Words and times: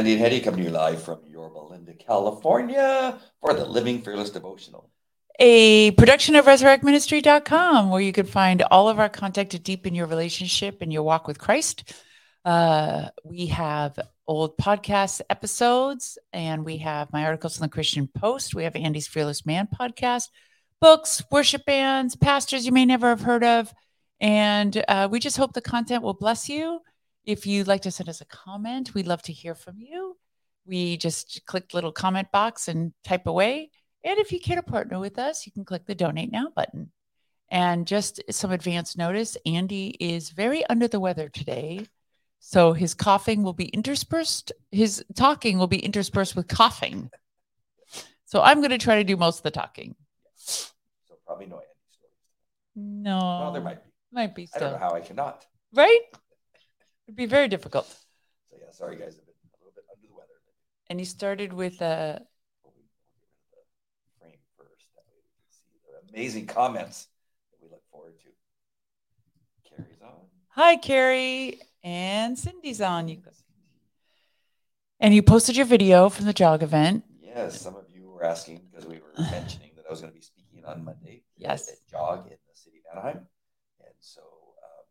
Andy 0.00 0.14
and 0.14 0.22
Hedieh 0.22 0.42
coming 0.42 0.60
to 0.60 0.64
you 0.64 0.70
live 0.70 1.02
from 1.02 1.18
Yorba 1.26 1.58
Linda, 1.58 1.92
California 1.92 3.20
for 3.38 3.52
the 3.52 3.66
Living 3.66 4.00
Fearless 4.00 4.30
Devotional. 4.30 4.88
A 5.38 5.90
production 5.90 6.36
of 6.36 6.46
resurrectministry.com 6.46 7.90
where 7.90 8.00
you 8.00 8.10
can 8.10 8.24
find 8.24 8.62
all 8.70 8.88
of 8.88 8.98
our 8.98 9.10
content 9.10 9.50
to 9.50 9.58
deepen 9.58 9.94
your 9.94 10.06
relationship 10.06 10.80
and 10.80 10.90
your 10.90 11.02
walk 11.02 11.28
with 11.28 11.38
Christ. 11.38 11.92
Uh, 12.46 13.10
we 13.24 13.48
have 13.48 13.98
old 14.26 14.56
podcast 14.56 15.20
episodes 15.28 16.16
and 16.32 16.64
we 16.64 16.78
have 16.78 17.12
my 17.12 17.26
articles 17.26 17.58
in 17.58 17.62
the 17.62 17.68
Christian 17.68 18.08
Post. 18.08 18.54
We 18.54 18.64
have 18.64 18.76
Andy's 18.76 19.06
Fearless 19.06 19.44
Man 19.44 19.68
podcast, 19.78 20.28
books, 20.80 21.22
worship 21.30 21.66
bands, 21.66 22.16
pastors 22.16 22.64
you 22.64 22.72
may 22.72 22.86
never 22.86 23.10
have 23.10 23.20
heard 23.20 23.44
of. 23.44 23.70
And 24.18 24.82
uh, 24.88 25.08
we 25.10 25.20
just 25.20 25.36
hope 25.36 25.52
the 25.52 25.60
content 25.60 26.02
will 26.02 26.14
bless 26.14 26.48
you. 26.48 26.80
If 27.24 27.46
you'd 27.46 27.68
like 27.68 27.82
to 27.82 27.90
send 27.90 28.08
us 28.08 28.20
a 28.20 28.26
comment, 28.26 28.94
we'd 28.94 29.06
love 29.06 29.22
to 29.22 29.32
hear 29.32 29.54
from 29.54 29.76
you. 29.78 30.16
We 30.66 30.96
just 30.96 31.44
click 31.46 31.68
the 31.68 31.76
little 31.76 31.92
comment 31.92 32.32
box 32.32 32.68
and 32.68 32.92
type 33.04 33.26
away. 33.26 33.70
And 34.04 34.18
if 34.18 34.32
you 34.32 34.40
care 34.40 34.56
to 34.56 34.62
partner 34.62 34.98
with 34.98 35.18
us, 35.18 35.46
you 35.46 35.52
can 35.52 35.64
click 35.64 35.86
the 35.86 35.94
donate 35.94 36.32
now 36.32 36.48
button. 36.54 36.90
And 37.50 37.86
just 37.86 38.22
some 38.30 38.52
advance 38.52 38.96
notice 38.96 39.36
Andy 39.44 39.96
is 40.00 40.30
very 40.30 40.64
under 40.66 40.88
the 40.88 41.00
weather 41.00 41.28
today. 41.28 41.86
So 42.38 42.72
his 42.72 42.94
coughing 42.94 43.42
will 43.42 43.52
be 43.52 43.66
interspersed, 43.66 44.52
his 44.70 45.04
talking 45.14 45.58
will 45.58 45.66
be 45.66 45.78
interspersed 45.78 46.34
with 46.34 46.48
coughing. 46.48 47.10
So 48.24 48.40
I'm 48.40 48.58
going 48.58 48.70
to 48.70 48.78
try 48.78 48.96
to 48.96 49.04
do 49.04 49.16
most 49.16 49.38
of 49.38 49.42
the 49.42 49.50
talking. 49.50 49.94
So 50.36 50.68
probably 51.26 51.46
no 51.46 51.56
Andy 51.56 51.66
stories. 51.90 52.14
No. 52.76 53.18
Well, 53.18 53.52
there 53.52 53.62
might 53.62 53.84
be. 53.84 53.90
Might 54.12 54.34
be 54.34 54.48
I 54.54 54.58
don't 54.58 54.72
know 54.72 54.78
how 54.78 54.94
I 54.94 55.00
cannot. 55.00 55.44
Right? 55.74 56.00
It'd 57.10 57.16
be 57.16 57.26
very 57.26 57.48
difficult. 57.48 57.86
So 57.88 58.56
yeah, 58.56 58.70
sorry 58.70 58.94
guys, 58.94 59.18
I've 59.18 59.26
been 59.26 59.34
a 59.52 59.58
little 59.58 59.72
bit 59.74 59.82
under 59.92 60.06
the 60.06 60.14
weather. 60.14 60.28
And 60.88 61.00
he 61.00 61.04
started 61.04 61.52
with 61.52 61.80
We'll 61.80 61.88
get 61.88 61.90
rid 61.90 62.22
of 62.22 62.22
the 63.50 64.20
frame 64.20 64.38
first. 64.56 64.86
That 64.94 65.02
way 65.08 65.18
we 65.18 65.34
can 65.34 65.50
see 65.50 65.80
the 65.82 66.16
amazing 66.16 66.46
comments 66.46 67.08
that 67.50 67.58
we 67.60 67.68
look 67.68 67.82
forward 67.90 68.14
to. 68.20 69.74
Carries 69.74 70.00
on. 70.00 70.20
Hi 70.50 70.76
Carrie 70.76 71.60
and 71.82 72.38
Cindy's 72.38 72.80
on 72.80 73.08
you. 73.08 73.22
And 75.00 75.12
you 75.12 75.24
posted 75.24 75.56
your 75.56 75.66
video 75.66 76.10
from 76.10 76.26
the 76.26 76.32
jog 76.32 76.62
event. 76.62 77.02
Yes, 77.20 77.60
some 77.60 77.74
of 77.74 77.86
you 77.92 78.08
were 78.08 78.22
asking 78.22 78.60
because 78.70 78.86
we 78.86 79.00
were 79.00 79.20
mentioning 79.32 79.72
that 79.74 79.84
I 79.84 79.90
was 79.90 80.00
going 80.00 80.12
to 80.12 80.16
be 80.16 80.22
speaking 80.22 80.64
on 80.64 80.84
Monday. 80.84 81.24
Yes. 81.36 81.68
At 81.68 81.74
Jog 81.90 82.26
in 82.26 82.38
the 82.48 82.54
city 82.54 82.76
of 82.86 82.96
Anaheim. 82.96 83.26
And 83.80 83.94
so 83.98 84.20
um, 84.22 84.86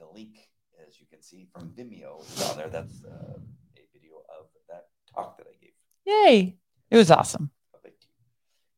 the 0.00 0.12
link, 0.12 0.48
as 0.92 1.00
you 1.00 1.06
can 1.10 1.22
see 1.22 1.48
from 1.52 1.70
Vimeo, 1.70 2.22
down 2.38 2.56
there. 2.58 2.68
That's 2.68 3.02
uh, 3.04 3.08
a 3.38 3.80
video 3.92 4.12
of 4.38 4.46
that 4.68 4.88
talk 5.14 5.38
that 5.38 5.46
I 5.46 5.54
gave. 5.60 5.72
Yay. 6.04 6.56
It 6.90 6.96
was 6.96 7.10
awesome. 7.10 7.50
Thank 7.82 7.94
you. 8.02 8.08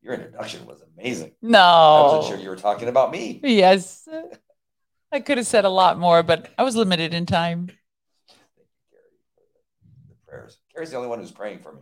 Your 0.01 0.13
introduction 0.13 0.65
was 0.65 0.81
amazing. 0.97 1.33
No. 1.41 1.59
I 1.59 2.15
wasn't 2.17 2.35
sure 2.35 2.43
you 2.43 2.49
were 2.49 2.55
talking 2.55 2.87
about 2.87 3.11
me. 3.11 3.41
Yes. 3.43 4.07
I 5.11 5.19
could 5.19 5.37
have 5.37 5.47
said 5.47 5.65
a 5.65 5.69
lot 5.69 5.99
more, 5.99 6.23
but 6.23 6.53
I 6.57 6.63
was 6.63 6.75
limited 6.75 7.13
in 7.13 7.25
time. 7.25 7.67
Thank 7.67 7.79
you, 8.55 8.63
Carrie, 8.89 9.03
for 9.35 9.41
the, 10.07 10.15
prayers. 10.25 10.57
Carrie's 10.73 10.91
the 10.91 10.97
only 10.97 11.09
one 11.09 11.19
who's 11.19 11.31
praying 11.31 11.59
for 11.59 11.73
me. 11.73 11.81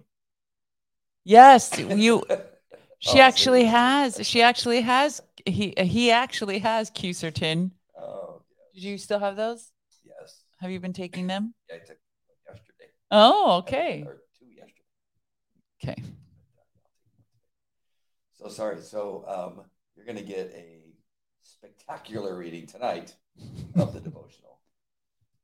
Yes, 1.26 1.78
you 1.78 2.24
she 3.00 3.20
Oh, 3.20 3.22
actually 3.22 3.66
has. 3.66 4.20
She 4.26 4.42
actually 4.42 4.82
has 4.82 5.22
he 5.46 5.74
he 5.78 6.12
actually 6.12 6.60
has 6.60 6.90
Cusertin. 6.92 7.72
Oh, 7.98 8.42
Did 8.74 8.84
you 8.84 8.98
still 8.98 9.20
have 9.20 9.36
those? 9.36 9.73
Have 10.64 10.72
you 10.72 10.80
been 10.80 10.94
taking 10.94 11.28
them? 11.28 11.54
Yeah, 11.70 11.76
I 11.76 11.80
took 11.80 11.98
one 12.26 12.56
yesterday. 12.56 12.92
Oh, 13.12 13.58
okay. 13.58 14.04
Or 14.08 14.18
two 14.40 14.46
yesterday. 14.46 14.74
Okay. 15.84 16.04
So 18.40 18.48
sorry. 18.48 18.82
So 18.82 19.26
um, 19.28 19.66
you're 19.96 20.06
going 20.06 20.18
to 20.18 20.24
get 20.24 20.52
a 20.56 20.86
spectacular 21.42 22.36
reading 22.38 22.66
tonight 22.66 23.14
of 23.76 23.94
the 23.94 24.00
devotional. 24.00 24.60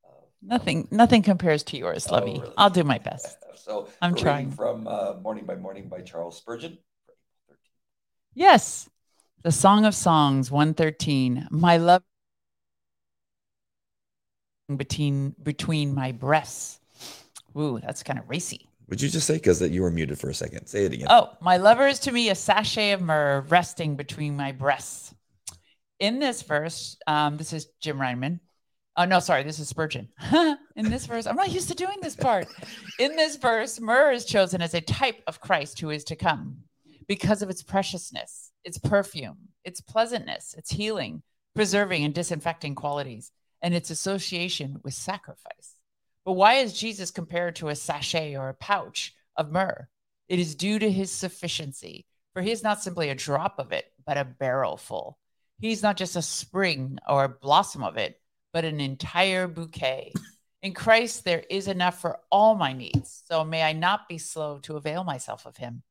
Uh, 0.07 0.11
Nothing 0.41 0.87
nothing 0.89 1.21
compares 1.21 1.63
to 1.63 1.77
yours, 1.77 2.07
Oh, 2.09 2.13
Lovey. 2.15 2.39
really? 2.39 2.53
I'll 2.57 2.69
do 2.69 2.83
my 2.83 2.97
best. 2.97 3.37
So 3.55 3.89
I'm 4.01 4.15
trying. 4.15 4.51
from 4.51 4.87
uh, 4.87 5.15
Morning 5.21 5.45
by 5.45 5.55
Morning 5.55 5.89
by 5.89 5.99
Charles 5.99 6.37
Spurgeon. 6.37 6.77
for 7.05 7.11
April 7.11 7.57
13th. 7.57 8.33
Yes. 8.35 8.89
The 9.43 9.51
Song 9.51 9.83
of 9.85 9.93
Songs 9.93 10.49
113. 10.49 11.49
My 11.51 11.75
love 11.75 12.01
between 14.77 15.35
between 15.41 15.93
my 15.93 16.11
breasts. 16.11 16.79
Ooh, 17.57 17.79
that's 17.81 18.03
kind 18.03 18.19
of 18.19 18.29
racy. 18.29 18.69
Would 18.89 19.01
you 19.01 19.09
just 19.09 19.27
say 19.27 19.35
because 19.35 19.59
that 19.59 19.71
you 19.71 19.83
were 19.83 19.91
muted 19.91 20.17
for 20.17 20.29
a 20.29 20.33
second? 20.33 20.65
Say 20.67 20.85
it 20.85 20.93
again. 20.93 21.07
Oh, 21.09 21.29
my 21.41 21.57
lover 21.57 21.87
is 21.87 21.99
to 21.99 22.11
me 22.11 22.29
a 22.29 22.35
sachet 22.35 22.91
of 22.91 23.01
myrrh 23.01 23.41
resting 23.41 23.95
between 23.95 24.35
my 24.35 24.51
breasts. 24.51 25.13
In 25.99 26.19
this 26.19 26.41
verse, 26.41 26.97
um, 27.05 27.37
this 27.37 27.53
is 27.53 27.67
Jim 27.81 27.99
Reimann. 27.99 28.39
Oh, 28.97 29.05
no, 29.05 29.19
sorry, 29.19 29.43
this 29.43 29.59
is 29.59 29.69
Spurgeon. 29.69 30.09
In 30.75 30.89
this 30.89 31.05
verse, 31.05 31.27
I'm 31.27 31.35
not 31.35 31.51
used 31.51 31.69
to 31.69 31.75
doing 31.75 31.97
this 32.01 32.15
part. 32.15 32.47
In 32.99 33.15
this 33.15 33.37
verse, 33.37 33.79
myrrh 33.79 34.11
is 34.11 34.25
chosen 34.25 34.61
as 34.61 34.73
a 34.73 34.81
type 34.81 35.21
of 35.27 35.39
Christ 35.39 35.79
who 35.79 35.89
is 35.89 36.03
to 36.05 36.15
come 36.15 36.63
because 37.07 37.41
of 37.41 37.49
its 37.49 37.63
preciousness, 37.63 38.51
its 38.63 38.77
perfume, 38.77 39.37
its 39.63 39.81
pleasantness, 39.81 40.53
its 40.57 40.71
healing, 40.71 41.21
preserving, 41.55 42.03
and 42.03 42.13
disinfecting 42.13 42.75
qualities, 42.75 43.31
and 43.61 43.73
its 43.73 43.89
association 43.89 44.79
with 44.83 44.93
sacrifice. 44.93 45.75
But 46.25 46.33
why 46.33 46.55
is 46.55 46.73
Jesus 46.77 47.11
compared 47.11 47.55
to 47.57 47.69
a 47.69 47.75
sachet 47.75 48.35
or 48.35 48.49
a 48.49 48.53
pouch 48.53 49.13
of 49.35 49.51
myrrh? 49.51 49.87
It 50.27 50.39
is 50.39 50.55
due 50.55 50.79
to 50.79 50.91
his 50.91 51.11
sufficiency, 51.11 52.05
for 52.33 52.41
he 52.41 52.51
is 52.51 52.63
not 52.63 52.83
simply 52.83 53.09
a 53.09 53.15
drop 53.15 53.57
of 53.57 53.71
it, 53.71 53.91
but 54.05 54.17
a 54.17 54.25
barrel 54.25 54.77
full. 54.77 55.17
He's 55.59 55.83
not 55.83 55.97
just 55.97 56.15
a 56.15 56.21
spring 56.21 56.99
or 57.07 57.23
a 57.23 57.29
blossom 57.29 57.83
of 57.83 57.97
it, 57.97 58.21
but 58.53 58.65
an 58.65 58.79
entire 58.79 59.47
bouquet. 59.47 60.13
In 60.61 60.73
Christ, 60.73 61.23
there 61.23 61.43
is 61.49 61.67
enough 61.67 61.99
for 61.99 62.19
all 62.31 62.55
my 62.55 62.73
needs. 62.73 63.23
So 63.27 63.43
may 63.43 63.63
I 63.63 63.73
not 63.73 64.07
be 64.07 64.17
slow 64.17 64.59
to 64.59 64.77
avail 64.77 65.03
myself 65.03 65.45
of 65.45 65.57
him. 65.57 65.83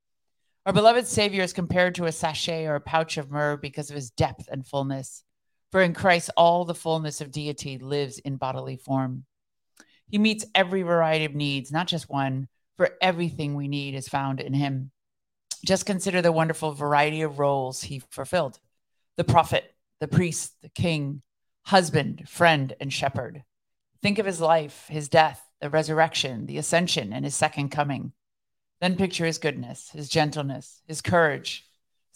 Our 0.66 0.72
beloved 0.72 1.06
Savior 1.06 1.42
is 1.42 1.52
compared 1.52 1.94
to 1.94 2.04
a 2.04 2.12
sachet 2.12 2.66
or 2.66 2.74
a 2.74 2.80
pouch 2.80 3.16
of 3.16 3.30
myrrh 3.30 3.56
because 3.56 3.88
of 3.88 3.96
his 3.96 4.10
depth 4.10 4.48
and 4.50 4.66
fullness. 4.66 5.24
For 5.70 5.82
in 5.82 5.92
Christ, 5.92 6.30
all 6.36 6.64
the 6.64 6.74
fullness 6.74 7.20
of 7.20 7.30
deity 7.30 7.78
lives 7.78 8.18
in 8.18 8.36
bodily 8.36 8.76
form. 8.76 9.24
He 10.08 10.18
meets 10.18 10.46
every 10.54 10.82
variety 10.82 11.26
of 11.26 11.34
needs, 11.34 11.70
not 11.70 11.86
just 11.86 12.08
one, 12.08 12.48
for 12.76 12.90
everything 13.02 13.54
we 13.54 13.68
need 13.68 13.94
is 13.94 14.08
found 14.08 14.40
in 14.40 14.54
him. 14.54 14.90
Just 15.66 15.84
consider 15.84 16.22
the 16.22 16.32
wonderful 16.32 16.72
variety 16.72 17.22
of 17.22 17.38
roles 17.38 17.82
he 17.82 17.98
fulfilled 18.10 18.58
the 19.16 19.24
prophet, 19.24 19.74
the 19.98 20.06
priest, 20.06 20.54
the 20.62 20.68
king, 20.68 21.22
husband, 21.66 22.28
friend, 22.28 22.72
and 22.80 22.92
shepherd. 22.92 23.42
Think 24.00 24.20
of 24.20 24.26
his 24.26 24.40
life, 24.40 24.86
his 24.88 25.08
death, 25.08 25.44
the 25.60 25.68
resurrection, 25.68 26.46
the 26.46 26.56
ascension, 26.56 27.12
and 27.12 27.24
his 27.24 27.34
second 27.34 27.70
coming. 27.70 28.12
Then 28.80 28.94
picture 28.94 29.26
his 29.26 29.38
goodness, 29.38 29.90
his 29.90 30.08
gentleness, 30.08 30.82
his 30.86 31.00
courage, 31.00 31.67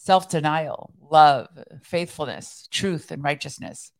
self 0.02 0.28
denial, 0.28 0.92
love, 1.00 1.46
faithfulness, 1.82 2.66
truth, 2.72 3.12
and 3.12 3.22
righteousness. 3.22 3.92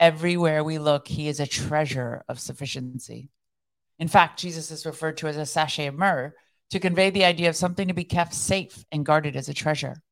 Everywhere 0.00 0.64
we 0.64 0.78
look, 0.78 1.06
he 1.06 1.28
is 1.28 1.40
a 1.40 1.46
treasure 1.46 2.24
of 2.26 2.40
sufficiency. 2.40 3.28
In 3.98 4.08
fact, 4.08 4.40
Jesus 4.40 4.70
is 4.70 4.86
referred 4.86 5.18
to 5.18 5.28
as 5.28 5.36
a 5.36 5.44
sachet 5.44 5.88
of 5.88 5.94
myrrh 5.94 6.34
to 6.70 6.80
convey 6.80 7.10
the 7.10 7.26
idea 7.26 7.50
of 7.50 7.56
something 7.56 7.86
to 7.88 7.92
be 7.92 8.02
kept 8.02 8.32
safe 8.32 8.82
and 8.90 9.04
guarded 9.04 9.36
as 9.36 9.50
a 9.50 9.54
treasure. 9.54 10.02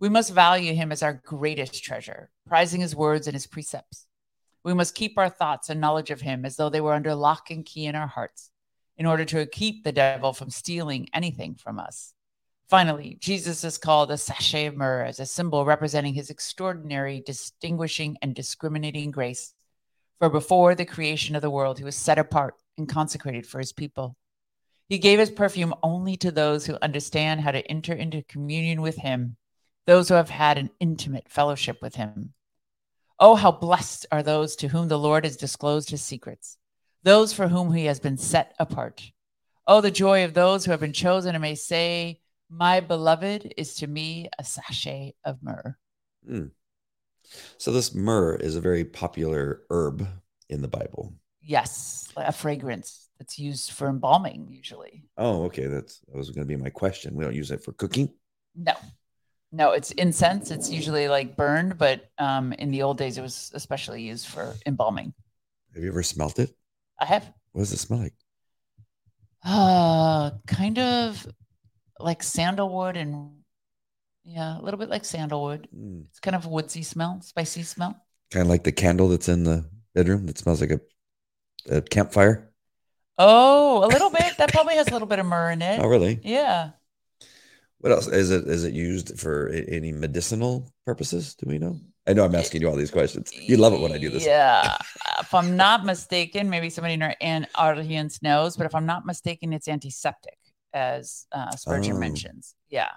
We 0.00 0.08
must 0.08 0.34
value 0.34 0.74
him 0.74 0.90
as 0.90 1.04
our 1.04 1.22
greatest 1.24 1.84
treasure, 1.84 2.30
prizing 2.48 2.80
his 2.80 2.96
words 2.96 3.28
and 3.28 3.34
his 3.34 3.46
precepts. 3.46 4.08
We 4.64 4.74
must 4.74 4.96
keep 4.96 5.16
our 5.16 5.30
thoughts 5.30 5.70
and 5.70 5.80
knowledge 5.80 6.10
of 6.10 6.20
him 6.20 6.44
as 6.44 6.56
though 6.56 6.68
they 6.68 6.80
were 6.80 6.94
under 6.94 7.14
lock 7.14 7.48
and 7.52 7.64
key 7.64 7.86
in 7.86 7.94
our 7.94 8.08
hearts 8.08 8.50
in 8.96 9.06
order 9.06 9.24
to 9.26 9.46
keep 9.46 9.84
the 9.84 9.92
devil 9.92 10.32
from 10.32 10.50
stealing 10.50 11.08
anything 11.14 11.54
from 11.54 11.78
us. 11.78 12.12
Finally, 12.70 13.16
Jesus 13.18 13.64
is 13.64 13.78
called 13.78 14.12
a 14.12 14.16
sachet 14.16 14.66
of 14.66 14.76
myrrh 14.76 15.04
as 15.04 15.18
a 15.18 15.26
symbol 15.26 15.64
representing 15.64 16.14
his 16.14 16.30
extraordinary, 16.30 17.20
distinguishing, 17.26 18.16
and 18.22 18.32
discriminating 18.32 19.10
grace. 19.10 19.54
For 20.20 20.30
before 20.30 20.76
the 20.76 20.84
creation 20.84 21.34
of 21.34 21.42
the 21.42 21.50
world, 21.50 21.78
he 21.78 21.84
was 21.84 21.96
set 21.96 22.16
apart 22.16 22.54
and 22.78 22.88
consecrated 22.88 23.44
for 23.44 23.58
his 23.58 23.72
people. 23.72 24.14
He 24.88 24.98
gave 24.98 25.18
his 25.18 25.32
perfume 25.32 25.74
only 25.82 26.16
to 26.18 26.30
those 26.30 26.64
who 26.64 26.78
understand 26.80 27.40
how 27.40 27.50
to 27.50 27.68
enter 27.68 27.92
into 27.92 28.22
communion 28.22 28.82
with 28.82 28.98
him, 28.98 29.36
those 29.86 30.08
who 30.08 30.14
have 30.14 30.30
had 30.30 30.56
an 30.56 30.70
intimate 30.78 31.28
fellowship 31.28 31.82
with 31.82 31.96
him. 31.96 32.34
Oh, 33.18 33.34
how 33.34 33.50
blessed 33.50 34.06
are 34.12 34.22
those 34.22 34.54
to 34.56 34.68
whom 34.68 34.86
the 34.86 34.98
Lord 34.98 35.24
has 35.24 35.36
disclosed 35.36 35.90
his 35.90 36.02
secrets, 36.02 36.56
those 37.02 37.32
for 37.32 37.48
whom 37.48 37.72
he 37.72 37.86
has 37.86 37.98
been 37.98 38.16
set 38.16 38.54
apart. 38.60 39.10
Oh, 39.66 39.80
the 39.80 39.90
joy 39.90 40.24
of 40.24 40.34
those 40.34 40.64
who 40.64 40.70
have 40.70 40.78
been 40.78 40.92
chosen 40.92 41.34
and 41.34 41.42
may 41.42 41.56
say, 41.56 42.20
My 42.50 42.80
beloved 42.80 43.54
is 43.56 43.76
to 43.76 43.86
me 43.86 44.28
a 44.38 44.44
sachet 44.44 45.14
of 45.24 45.42
myrrh. 45.42 45.76
Hmm. 46.26 46.46
So 47.58 47.70
this 47.70 47.94
myrrh 47.94 48.34
is 48.36 48.56
a 48.56 48.60
very 48.60 48.84
popular 48.84 49.62
herb 49.70 50.06
in 50.48 50.62
the 50.62 50.68
Bible. 50.68 51.14
Yes, 51.42 52.08
a 52.16 52.32
fragrance 52.32 53.08
that's 53.18 53.38
used 53.38 53.70
for 53.70 53.88
embalming 53.88 54.48
usually. 54.50 55.04
Oh, 55.16 55.44
okay. 55.44 55.66
That's 55.66 56.00
that 56.00 56.16
was 56.16 56.30
going 56.30 56.46
to 56.46 56.48
be 56.48 56.60
my 56.60 56.70
question. 56.70 57.14
We 57.14 57.24
don't 57.24 57.34
use 57.34 57.50
it 57.50 57.62
for 57.62 57.72
cooking. 57.72 58.12
No, 58.56 58.74
no, 59.52 59.70
it's 59.72 59.92
incense. 59.92 60.50
It's 60.50 60.70
usually 60.70 61.08
like 61.08 61.36
burned, 61.36 61.78
but 61.78 62.10
um, 62.18 62.52
in 62.54 62.70
the 62.70 62.82
old 62.82 62.98
days, 62.98 63.16
it 63.16 63.22
was 63.22 63.52
especially 63.54 64.02
used 64.02 64.26
for 64.26 64.54
embalming. 64.66 65.14
Have 65.74 65.84
you 65.84 65.90
ever 65.90 66.02
smelt 66.02 66.38
it? 66.38 66.50
I 66.98 67.04
have 67.06 67.32
What 67.52 67.62
does 67.62 67.72
it 67.72 67.78
smell 67.78 68.00
like? 68.00 68.14
uh, 69.44 70.30
kind 70.46 70.78
of 70.78 71.26
like 72.02 72.22
sandalwood 72.22 72.96
and 72.96 73.30
yeah, 74.24 74.58
a 74.58 74.62
little 74.62 74.78
bit 74.78 74.90
like 74.90 75.04
sandalwood. 75.04 75.68
Mm. 75.74 76.04
It's 76.10 76.20
kind 76.20 76.36
of 76.36 76.46
a 76.46 76.48
woodsy 76.48 76.82
smell, 76.82 77.20
spicy 77.22 77.62
smell. 77.62 77.96
Kind 78.30 78.42
of 78.42 78.48
like 78.48 78.64
the 78.64 78.72
candle 78.72 79.08
that's 79.08 79.28
in 79.28 79.44
the 79.44 79.64
bedroom 79.94 80.26
that 80.26 80.38
smells 80.38 80.60
like 80.60 80.70
a, 80.70 80.80
a 81.68 81.82
campfire. 81.82 82.52
Oh, 83.18 83.84
a 83.84 83.88
little 83.88 84.10
bit. 84.10 84.36
That 84.38 84.52
probably 84.52 84.76
has 84.76 84.88
a 84.88 84.90
little 84.92 85.08
bit 85.08 85.18
of 85.18 85.26
myrrh 85.26 85.50
in 85.50 85.62
it. 85.62 85.80
Oh, 85.80 85.88
really? 85.88 86.20
Yeah. 86.22 86.70
What 87.78 87.92
else 87.92 88.08
is 88.08 88.30
it? 88.30 88.46
Is 88.46 88.64
it 88.64 88.74
used 88.74 89.18
for 89.18 89.48
any 89.48 89.90
medicinal 89.92 90.70
purposes? 90.84 91.34
Do 91.34 91.46
we 91.48 91.58
know? 91.58 91.80
I 92.06 92.12
know 92.12 92.24
I'm 92.24 92.34
asking 92.34 92.62
you 92.62 92.68
all 92.68 92.76
these 92.76 92.90
questions. 92.90 93.30
You 93.32 93.56
love 93.56 93.72
it 93.72 93.80
when 93.80 93.92
I 93.92 93.98
do 93.98 94.10
this. 94.10 94.24
Yeah. 94.24 94.76
if 95.20 95.32
I'm 95.32 95.56
not 95.56 95.84
mistaken, 95.84 96.50
maybe 96.50 96.70
somebody 96.70 96.94
in 96.94 97.02
our 97.02 97.14
audience 97.54 98.22
knows, 98.22 98.56
but 98.56 98.66
if 98.66 98.74
I'm 98.74 98.86
not 98.86 99.06
mistaken, 99.06 99.52
it's 99.52 99.68
antiseptic, 99.68 100.38
as 100.72 101.26
uh, 101.32 101.50
Spurgeon 101.56 101.96
Oh. 101.96 102.00
mentions. 102.00 102.54
Yeah. 102.68 102.90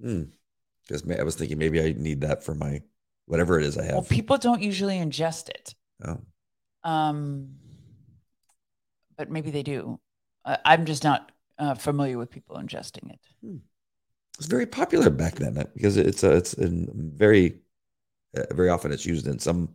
Because 0.00 1.02
I 1.18 1.22
was 1.22 1.36
thinking 1.36 1.58
maybe 1.58 1.80
I 1.82 1.94
need 1.96 2.20
that 2.20 2.44
for 2.44 2.54
my 2.54 2.82
whatever 3.26 3.58
it 3.58 3.64
is 3.66 3.76
I 3.78 3.84
have. 3.84 3.94
Well, 3.94 4.02
people 4.02 4.38
don't 4.38 4.62
usually 4.62 4.96
ingest 4.98 5.48
it. 5.48 5.74
oh, 6.04 6.18
Um, 6.84 7.56
but 9.16 9.30
maybe 9.30 9.50
they 9.50 9.62
do. 9.62 9.98
Uh, 10.44 10.58
I'm 10.64 10.84
just 10.84 11.02
not 11.02 11.32
uh, 11.58 11.74
familiar 11.74 12.18
with 12.18 12.30
people 12.30 12.56
ingesting 12.56 13.10
it. 13.10 13.20
Hmm. 13.40 13.56
it's 14.38 14.46
very 14.46 14.66
popular 14.66 15.08
back 15.10 15.36
then 15.36 15.56
uh, 15.58 15.64
because 15.74 15.96
it's 15.96 16.22
a, 16.22 16.36
it's 16.36 16.52
in 16.54 16.88
very 17.16 17.58
uh, 18.36 18.44
very 18.54 18.68
often 18.68 18.92
it's 18.92 19.06
used 19.06 19.26
in 19.26 19.38
some 19.38 19.70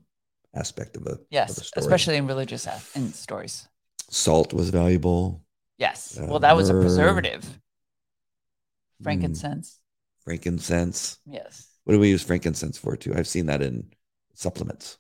aspect 0.54 0.96
of 0.96 1.08
a 1.08 1.12
of 1.12 1.18
a 1.20 1.26
Yes, 1.32 1.68
story. 1.68 1.84
especially 1.84 2.18
in 2.18 2.28
religious 2.28 2.68
in 2.96 3.12
stories. 3.14 3.68
salt 4.10 4.54
was 4.54 4.70
valuable. 4.70 5.44
Yes. 5.82 6.18
Well, 6.22 6.40
that 6.40 6.56
was 6.56 6.70
a 6.70 6.74
preservative. 6.76 7.42
Mm, 7.42 9.04
Frankincense. 9.04 9.80
frankincense. 10.24 11.18
Yes. 11.26 11.68
What 11.86 11.94
do 11.96 12.00
we 12.00 12.10
use 12.10 12.22
frankincense 12.22 12.78
for 12.78 12.96
too? 12.96 13.14
I've 13.16 13.28
seen 13.28 13.48
that 13.48 13.64
in 13.64 13.92
supplements. 14.36 15.00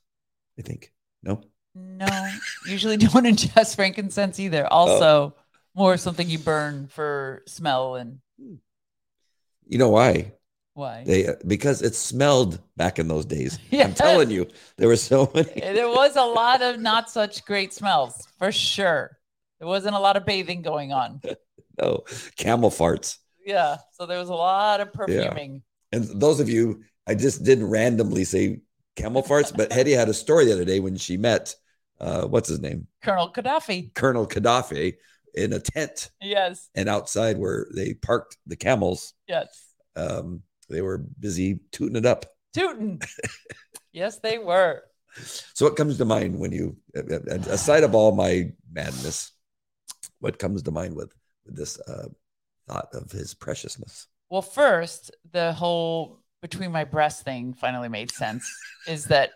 I 0.57 0.63
think 0.63 0.91
no. 1.21 1.43
No, 1.75 2.07
usually 2.67 2.97
don't 3.05 3.25
ingest 3.25 3.75
frankincense 3.75 4.39
either. 4.39 4.65
Oh. 4.65 4.75
Also, 4.75 5.35
more 5.75 5.95
something 5.97 6.27
you 6.27 6.39
burn 6.39 6.87
for 6.87 7.43
smell 7.45 7.95
and 7.95 8.19
You 9.67 9.77
know 9.77 9.89
why? 9.89 10.33
why. 10.73 11.03
They 11.05 11.27
uh, 11.27 11.35
because 11.45 11.83
it 11.83 11.93
smelled 11.93 12.59
back 12.75 12.97
in 12.97 13.07
those 13.07 13.25
days. 13.25 13.59
I'm 13.71 13.93
telling 13.93 14.31
you, 14.31 14.47
there 14.77 14.87
were 14.87 14.95
so 14.97 15.29
many. 15.35 15.61
there 15.61 15.87
was 15.89 16.15
a 16.15 16.25
lot 16.25 16.63
of 16.63 16.79
not 16.79 17.11
such 17.11 17.45
great 17.45 17.71
smells 17.71 18.27
for 18.39 18.51
sure. 18.51 19.17
There 19.61 19.67
wasn't 19.67 19.95
a 19.95 19.99
lot 19.99 20.17
of 20.17 20.25
bathing 20.25 20.61
going 20.63 20.91
on. 20.91 21.21
No 21.81 22.03
camel 22.35 22.69
farts. 22.69 23.17
Yeah. 23.45 23.77
So 23.93 24.05
there 24.05 24.19
was 24.19 24.27
a 24.27 24.33
lot 24.35 24.81
of 24.81 24.91
perfuming. 24.91 25.63
Yeah. 25.93 25.97
And 25.99 26.21
those 26.21 26.41
of 26.41 26.49
you, 26.49 26.83
I 27.07 27.15
just 27.15 27.43
didn't 27.45 27.69
randomly 27.69 28.25
say 28.25 28.59
camel 28.97 29.23
farts, 29.23 29.55
but 29.55 29.69
Hedieh 29.69 29.95
had 29.95 30.09
a 30.09 30.13
story 30.13 30.45
the 30.45 30.51
other 30.53 30.65
day 30.65 30.81
when 30.81 30.97
she 30.97 31.15
met, 31.15 31.55
uh, 32.01 32.23
what's 32.27 32.49
his 32.49 32.59
name, 32.59 32.87
Colonel 33.01 33.31
Gaddafi. 33.31 33.93
Colonel 33.95 34.27
Gaddafi, 34.27 34.95
in 35.33 35.53
a 35.53 35.59
tent, 35.59 36.11
Yes. 36.21 36.69
and 36.75 36.89
outside 36.89 37.37
where 37.37 37.67
they 37.73 37.93
parked 37.93 38.35
the 38.45 38.57
camels, 38.57 39.13
Yes. 39.27 39.47
um, 39.95 40.41
they 40.69 40.81
were 40.81 40.97
busy 40.97 41.61
tooting 41.71 41.95
it 41.95 42.05
up. 42.05 42.25
Tooting. 42.53 43.01
yes, 43.93 44.19
they 44.19 44.37
were. 44.39 44.83
So, 45.53 45.65
what 45.65 45.77
comes 45.77 45.97
to 45.97 46.05
mind 46.05 46.37
when 46.37 46.51
you, 46.51 46.75
aside 46.95 47.83
of 47.85 47.95
all 47.95 48.11
my 48.11 48.51
madness, 48.71 49.31
what 50.21 50.39
comes 50.39 50.63
to 50.63 50.71
mind 50.71 50.95
with 50.95 51.13
with 51.45 51.55
this 51.55 51.79
uh, 51.81 52.07
thought 52.67 52.87
of 52.93 53.11
his 53.11 53.33
preciousness? 53.33 54.07
Well, 54.29 54.41
first, 54.41 55.11
the 55.31 55.51
whole 55.51 56.21
between 56.41 56.71
my 56.71 56.85
breasts 56.85 57.21
thing 57.21 57.53
finally 57.53 57.89
made 57.89 58.11
sense. 58.11 58.49
is 58.87 59.05
that 59.05 59.31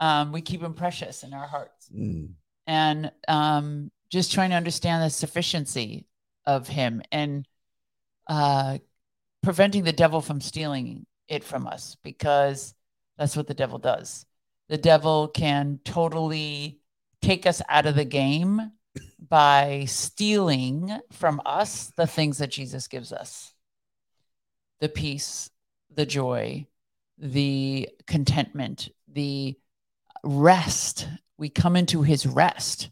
um, 0.00 0.32
we 0.32 0.40
keep 0.40 0.62
him 0.62 0.74
precious 0.74 1.22
in 1.22 1.34
our 1.34 1.46
hearts, 1.46 1.88
Mm, 1.94 2.30
and 2.66 3.12
um, 3.28 3.90
just 4.10 4.32
trying 4.32 4.50
to 4.50 4.56
understand 4.56 5.02
the 5.04 5.10
sufficiency 5.10 6.06
of 6.46 6.66
him 6.66 7.02
and 7.12 7.46
uh, 8.26 8.78
preventing 9.42 9.84
the 9.84 9.92
devil 9.92 10.20
from 10.20 10.40
stealing 10.40 11.06
it 11.28 11.44
from 11.44 11.66
us, 11.66 11.96
because 12.02 12.74
that's 13.18 13.36
what 13.36 13.46
the 13.46 13.54
devil 13.54 13.78
does. 13.78 14.26
The 14.68 14.78
devil 14.78 15.28
can 15.28 15.80
totally 15.84 16.80
take 17.20 17.46
us 17.46 17.62
out 17.68 17.86
of 17.86 17.94
the 17.94 18.04
game 18.04 18.72
by 19.28 19.84
stealing 19.86 20.98
from 21.10 21.40
us 21.46 21.92
the 21.96 22.06
things 22.06 22.38
that 22.38 22.50
Jesus 22.50 22.88
gives 22.88 23.12
us 23.12 23.54
the 24.80 24.88
peace, 24.88 25.48
the 25.94 26.04
joy, 26.04 26.66
the 27.16 27.88
contentment, 28.06 28.88
the 29.06 29.56
rest. 30.24 31.08
We 31.38 31.48
come 31.48 31.76
into 31.76 32.02
his 32.02 32.26
rest. 32.26 32.90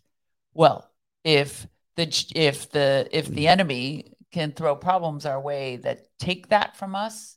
Well, 0.54 0.88
if 1.24 1.66
the 1.96 2.30
if 2.34 2.70
the 2.70 3.08
if 3.10 3.26
the 3.26 3.48
enemy 3.48 4.14
can 4.30 4.52
throw 4.52 4.76
problems 4.76 5.26
our 5.26 5.40
way 5.40 5.76
that 5.78 6.06
take 6.18 6.48
that 6.50 6.76
from 6.76 6.94
us, 6.94 7.36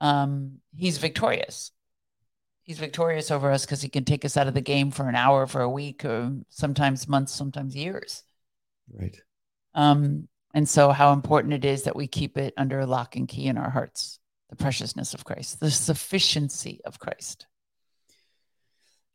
um, 0.00 0.60
he's 0.76 0.98
victorious. 0.98 1.72
He's 2.64 2.78
victorious 2.78 3.30
over 3.30 3.50
us 3.50 3.64
because 3.64 3.82
he 3.82 3.88
can 3.88 4.04
take 4.04 4.24
us 4.24 4.36
out 4.36 4.46
of 4.46 4.54
the 4.54 4.60
game 4.60 4.90
for 4.90 5.08
an 5.08 5.16
hour, 5.16 5.46
for 5.46 5.62
a 5.62 5.70
week, 5.70 6.04
or 6.04 6.32
sometimes 6.48 7.08
months, 7.08 7.32
sometimes 7.32 7.74
years. 7.74 8.22
right. 8.92 9.16
Um, 9.74 10.28
and 10.54 10.68
so, 10.68 10.90
how 10.90 11.12
important 11.12 11.54
it 11.54 11.64
is 11.64 11.84
that 11.84 11.96
we 11.96 12.06
keep 12.06 12.36
it 12.36 12.54
under 12.56 12.84
lock 12.86 13.16
and 13.16 13.26
key 13.26 13.46
in 13.46 13.58
our 13.58 13.70
hearts 13.70 14.18
the 14.52 14.56
preciousness 14.56 15.14
of 15.14 15.24
Christ, 15.24 15.60
the 15.60 15.70
sufficiency 15.70 16.80
of 16.84 16.98
Christ. 16.98 17.46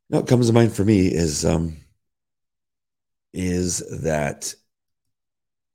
What 0.08 0.28
comes 0.28 0.48
to 0.48 0.54
mind 0.54 0.74
for 0.74 0.84
me 0.84 1.08
is 1.08 1.46
um, 1.46 1.78
is 3.34 3.84
that 4.02 4.56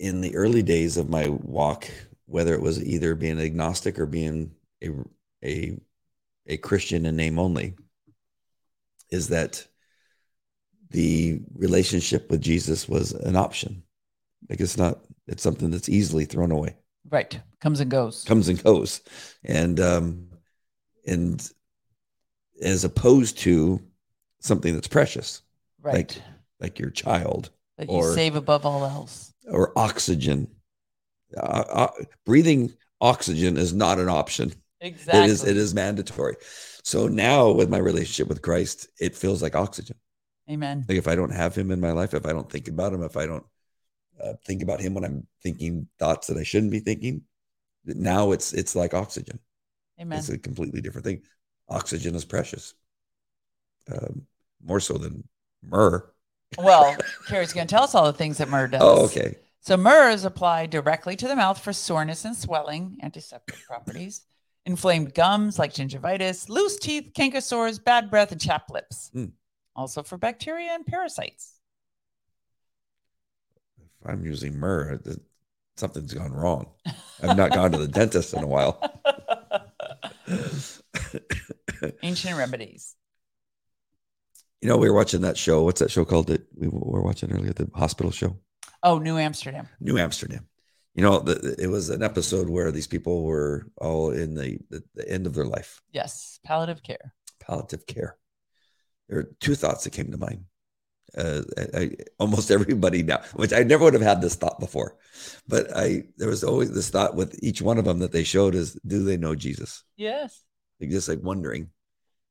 in 0.00 0.20
the 0.20 0.34
early 0.34 0.64
days 0.64 0.96
of 0.96 1.08
my 1.08 1.28
walk, 1.28 1.88
whether 2.26 2.54
it 2.54 2.60
was 2.60 2.82
either 2.82 3.14
being 3.14 3.38
agnostic 3.38 4.00
or 4.00 4.06
being 4.06 4.50
a 4.82 4.90
a 5.44 5.78
a 6.46 6.56
Christian 6.56 7.06
in 7.06 7.16
name 7.16 7.38
only, 7.38 7.74
is 9.10 9.28
that 9.28 9.66
the 10.90 11.40
relationship 11.54 12.30
with 12.30 12.40
Jesus 12.40 12.88
was 12.88 13.12
an 13.12 13.36
option. 13.36 13.82
Like 14.48 14.60
it's 14.60 14.76
not, 14.76 14.98
it's 15.26 15.42
something 15.42 15.70
that's 15.70 15.88
easily 15.88 16.24
thrown 16.24 16.50
away 16.50 16.76
Right. 17.08 17.40
Comes 17.60 17.80
and 17.80 17.90
goes. 17.90 18.24
comes 18.24 18.48
and 18.48 18.62
goes 18.62 19.00
and 19.44 19.78
um 19.80 20.28
and 21.06 21.48
as 22.62 22.84
opposed 22.84 23.38
to 23.38 23.80
something 24.40 24.74
that's 24.74 24.88
precious 24.88 25.42
right. 25.80 25.94
like 25.94 26.16
like 26.60 26.78
your 26.78 26.90
child 26.90 27.50
that 27.78 27.88
you 27.88 27.94
or- 27.94 28.14
save 28.14 28.34
above 28.36 28.64
all 28.66 28.84
else. 28.84 29.32
or 29.48 29.72
oxygen 29.78 30.48
uh, 31.36 31.40
uh, 31.70 31.90
breathing 32.26 32.72
oxygen 33.00 33.56
is 33.56 33.72
not 33.72 33.98
an 33.98 34.08
option 34.08 34.52
Exactly. 34.82 35.22
it 35.22 35.30
is 35.30 35.44
it 35.44 35.56
is 35.56 35.74
mandatory 35.74 36.36
so 36.82 37.06
now 37.06 37.50
with 37.52 37.70
my 37.70 37.78
relationship 37.78 38.28
with 38.28 38.42
christ 38.42 38.88
it 39.00 39.14
feels 39.14 39.40
like 39.40 39.54
oxygen 39.54 39.96
Amen. 40.50 40.84
like 40.88 40.98
if 40.98 41.06
i 41.06 41.14
don't 41.14 41.32
have 41.32 41.54
him 41.54 41.70
in 41.70 41.80
my 41.80 41.92
life 41.92 42.14
if 42.14 42.26
i 42.26 42.32
don't 42.32 42.50
think 42.50 42.68
about 42.68 42.92
him 42.92 43.02
if 43.02 43.16
i 43.16 43.26
don't 43.26 43.46
uh, 44.22 44.32
think 44.44 44.62
about 44.62 44.80
him 44.80 44.94
when 44.94 45.04
i'm 45.04 45.26
thinking 45.42 45.86
thoughts 45.98 46.26
that 46.26 46.36
i 46.36 46.42
shouldn't 46.42 46.72
be 46.72 46.80
thinking 46.80 47.22
now 47.84 48.32
it's 48.32 48.52
it's 48.52 48.74
like 48.74 48.92
oxygen 48.92 49.38
Amen. 50.02 50.18
It's 50.18 50.28
a 50.28 50.38
completely 50.38 50.80
different 50.80 51.04
thing. 51.04 51.22
Oxygen 51.68 52.14
is 52.14 52.24
precious, 52.24 52.74
um, 53.90 54.26
more 54.62 54.80
so 54.80 54.94
than 54.94 55.26
myrrh. 55.62 56.04
Well, 56.58 56.96
Carrie's 57.28 57.52
going 57.52 57.66
to 57.66 57.72
tell 57.72 57.84
us 57.84 57.94
all 57.94 58.06
the 58.06 58.12
things 58.12 58.38
that 58.38 58.48
myrrh 58.48 58.66
does. 58.66 58.82
Oh, 58.82 59.04
okay. 59.04 59.36
So 59.60 59.76
myrrh 59.76 60.10
is 60.10 60.24
applied 60.24 60.70
directly 60.70 61.14
to 61.16 61.28
the 61.28 61.36
mouth 61.36 61.62
for 61.62 61.72
soreness 61.72 62.24
and 62.24 62.36
swelling, 62.36 62.98
antiseptic 63.02 63.64
properties, 63.66 64.22
inflamed 64.66 65.14
gums 65.14 65.58
like 65.58 65.72
gingivitis, 65.72 66.48
loose 66.48 66.78
teeth, 66.78 67.10
canker 67.14 67.40
sores, 67.40 67.78
bad 67.78 68.10
breath, 68.10 68.32
and 68.32 68.40
chapped 68.40 68.70
lips. 68.70 69.10
Hmm. 69.12 69.26
Also 69.74 70.02
for 70.02 70.18
bacteria 70.18 70.70
and 70.72 70.86
parasites. 70.86 71.54
If 73.78 74.08
I'm 74.10 74.24
using 74.24 74.58
myrrh, 74.58 75.00
something's 75.76 76.12
gone 76.14 76.32
wrong. 76.32 76.68
I've 77.22 77.36
not 77.36 77.52
gone 77.52 77.72
to 77.72 77.78
the 77.78 77.88
dentist 77.88 78.34
in 78.34 78.42
a 78.42 78.46
while. 78.46 78.80
Ancient 82.02 82.36
remedies. 82.36 82.94
You 84.60 84.68
know, 84.68 84.76
we 84.76 84.88
were 84.88 84.94
watching 84.96 85.22
that 85.22 85.36
show. 85.36 85.62
What's 85.62 85.80
that 85.80 85.90
show 85.90 86.04
called 86.04 86.28
that 86.28 86.46
we 86.54 86.68
were 86.68 87.02
watching 87.02 87.32
earlier? 87.32 87.52
The 87.52 87.68
hospital 87.74 88.12
show, 88.12 88.36
Oh, 88.82 88.98
New 88.98 89.16
Amsterdam. 89.18 89.68
New 89.80 89.98
Amsterdam. 89.98 90.46
You 90.94 91.02
know, 91.02 91.20
the, 91.20 91.56
it 91.58 91.68
was 91.68 91.88
an 91.88 92.02
episode 92.02 92.48
where 92.50 92.70
these 92.70 92.86
people 92.86 93.24
were 93.24 93.66
all 93.78 94.10
in 94.10 94.34
the, 94.34 94.58
the, 94.68 94.82
the 94.94 95.08
end 95.08 95.26
of 95.26 95.34
their 95.34 95.46
life, 95.46 95.80
Yes, 95.90 96.38
palliative 96.44 96.82
care. 96.82 97.14
palliative 97.40 97.86
care. 97.86 98.16
There 99.08 99.18
are 99.20 99.30
two 99.40 99.54
thoughts 99.54 99.84
that 99.84 99.92
came 99.94 100.10
to 100.10 100.18
mind. 100.18 100.44
Uh, 101.16 101.42
I, 101.58 101.78
I, 101.78 101.90
almost 102.18 102.50
everybody 102.58 103.02
now, 103.02 103.22
which 103.34 103.52
I 103.52 103.62
never 103.62 103.84
would 103.84 103.94
have 103.94 104.02
had 104.02 104.20
this 104.22 104.34
thought 104.34 104.60
before, 104.60 104.96
but 105.48 105.74
I 105.76 106.04
there 106.16 106.28
was 106.28 106.44
always 106.44 106.72
this 106.72 106.90
thought 106.90 107.14
with 107.16 107.38
each 107.42 107.60
one 107.62 107.78
of 107.78 107.84
them 107.84 107.98
that 108.00 108.12
they 108.12 108.24
showed 108.24 108.54
is, 108.54 108.78
do 108.86 109.04
they 109.04 109.16
know 109.16 109.34
Jesus? 109.34 109.84
Yes. 109.96 110.42
like 110.80 110.90
just 110.90 111.08
like 111.08 111.22
wondering 111.22 111.70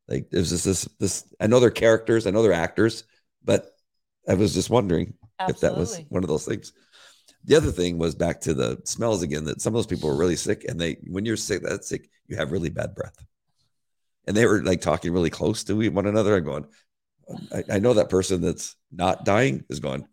like 0.08 0.30
there's 0.32 0.50
just 0.50 0.65
this 0.65 0.84
this 1.00 1.24
i 1.39 1.48
know 1.48 1.60
they're 1.60 1.70
characters 1.70 2.25
i 2.25 2.32
know 2.32 2.41
they're 2.44 2.51
actors 2.53 3.03
but 3.46 3.68
i 4.27 4.34
was 4.34 4.53
just 4.53 4.70
wondering 4.70 5.13
if 5.48 5.60
that 5.62 5.77
was 5.77 6.01
one 6.10 6.24
of 6.24 6.27
those 6.27 6.46
things 6.46 6.74
the 7.45 7.55
other 7.55 7.71
thing 7.71 7.98
was 7.98 8.13
back 8.15 8.39
to 8.41 8.53
the 8.53 8.79
smells 8.86 9.24
again 9.24 9.45
that 9.45 9.62
some 9.62 9.74
of 9.74 9.77
those 9.77 9.88
people 9.88 10.10
were 10.10 10.15
really 10.17 10.36
sick 10.36 10.63
and 10.67 10.79
they 10.79 10.98
when 11.07 11.25
you're 11.25 11.38
sick 11.38 11.62
that 11.63 11.83
sick 11.86 12.10
you 12.27 12.36
have 12.38 12.51
really 12.51 12.69
bad 12.69 12.93
breath 12.95 13.17
and 14.27 14.38
they 14.38 14.45
were 14.45 14.63
like 14.63 14.81
talking 14.81 15.12
really 15.12 15.29
close 15.29 15.63
to 15.63 15.89
one 15.89 16.05
another 16.05 16.36
and 16.38 16.45
going 16.45 16.65
I, 17.53 17.63
I 17.75 17.79
know 17.79 17.93
that 17.93 18.10
person 18.10 18.41
that's 18.41 18.75
not 18.91 19.25
dying 19.25 19.63
is 19.69 19.79
going 19.79 20.07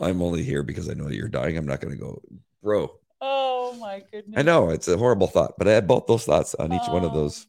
i'm 0.00 0.22
only 0.22 0.42
here 0.42 0.62
because 0.62 0.88
i 0.88 0.94
know 0.94 1.04
that 1.08 1.16
you're 1.16 1.28
dying 1.28 1.56
i'm 1.56 1.66
not 1.66 1.80
going 1.80 1.94
to 1.94 2.00
go 2.00 2.22
bro 2.62 2.92
Oh 3.20 3.74
my 3.80 4.02
goodness. 4.12 4.38
i 4.38 4.42
know 4.42 4.70
it's 4.70 4.86
a 4.88 4.96
horrible 4.96 5.26
thought 5.26 5.54
but 5.58 5.66
i 5.66 5.72
had 5.72 5.86
both 5.88 6.06
those 6.06 6.24
thoughts 6.24 6.54
on 6.54 6.72
each 6.72 6.86
one 6.88 7.04
of 7.04 7.12
Oh. 7.12 7.20
those, 7.22 7.46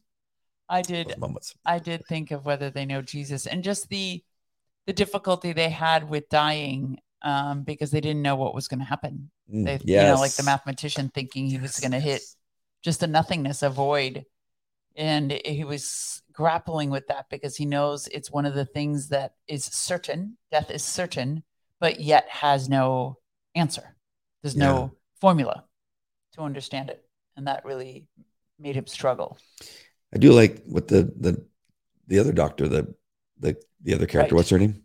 I 0.68 0.82
did. 0.82 1.08
those 1.08 1.18
moments 1.18 1.54
I 1.64 1.78
did 1.78 2.04
think 2.06 2.30
of 2.30 2.44
whether 2.44 2.68
they 2.70 2.84
know 2.84 3.00
Jesus 3.00 3.46
and 3.46 3.62
just 3.64 3.88
the 3.88 4.22
the 4.86 4.92
difficulty 4.92 5.52
they 5.52 5.68
had 5.70 6.08
with 6.10 6.28
dying 6.28 6.98
um, 7.22 7.62
because 7.62 7.90
they 7.90 8.00
didn't 8.00 8.22
know 8.22 8.36
what 8.36 8.54
was 8.54 8.68
going 8.68 8.80
to 8.80 8.84
happen. 8.84 9.30
Mm, 9.52 9.64
They, 9.64 9.80
you 9.84 9.96
know, 9.96 10.16
like 10.20 10.32
the 10.32 10.42
mathematician 10.42 11.10
thinking 11.12 11.46
he 11.46 11.58
was 11.58 11.78
going 11.80 11.92
to 11.92 12.00
hit 12.00 12.22
just 12.82 13.02
a 13.02 13.06
nothingness, 13.06 13.62
a 13.62 13.70
void. 13.70 14.24
And 14.96 15.30
he 15.44 15.64
was 15.64 16.22
grappling 16.32 16.90
with 16.90 17.06
that 17.08 17.26
because 17.30 17.56
he 17.56 17.66
knows 17.66 18.08
it's 18.08 18.30
one 18.30 18.46
of 18.46 18.54
the 18.54 18.64
things 18.64 19.08
that 19.08 19.34
is 19.46 19.64
certain. 19.64 20.36
Death 20.50 20.70
is 20.70 20.82
certain, 20.82 21.44
but 21.80 22.00
yet 22.00 22.28
has 22.28 22.68
no 22.68 23.18
answer. 23.54 23.96
There's 24.42 24.56
no 24.56 24.92
formula 25.20 25.64
to 26.34 26.42
understand 26.42 26.90
it. 26.90 27.04
And 27.36 27.46
that 27.46 27.64
really 27.64 28.06
made 28.58 28.76
him 28.76 28.86
struggle. 28.86 29.38
I 30.14 30.18
do 30.18 30.32
like 30.32 30.64
what 30.64 30.88
the 30.88 31.12
the 31.16 31.44
the 32.06 32.18
other 32.18 32.32
doctor, 32.32 32.66
the 32.66 32.94
the 33.38 33.56
the 33.82 33.94
other 33.94 34.06
character. 34.06 34.34
Right. 34.34 34.38
What's 34.38 34.50
her 34.50 34.58
name? 34.58 34.82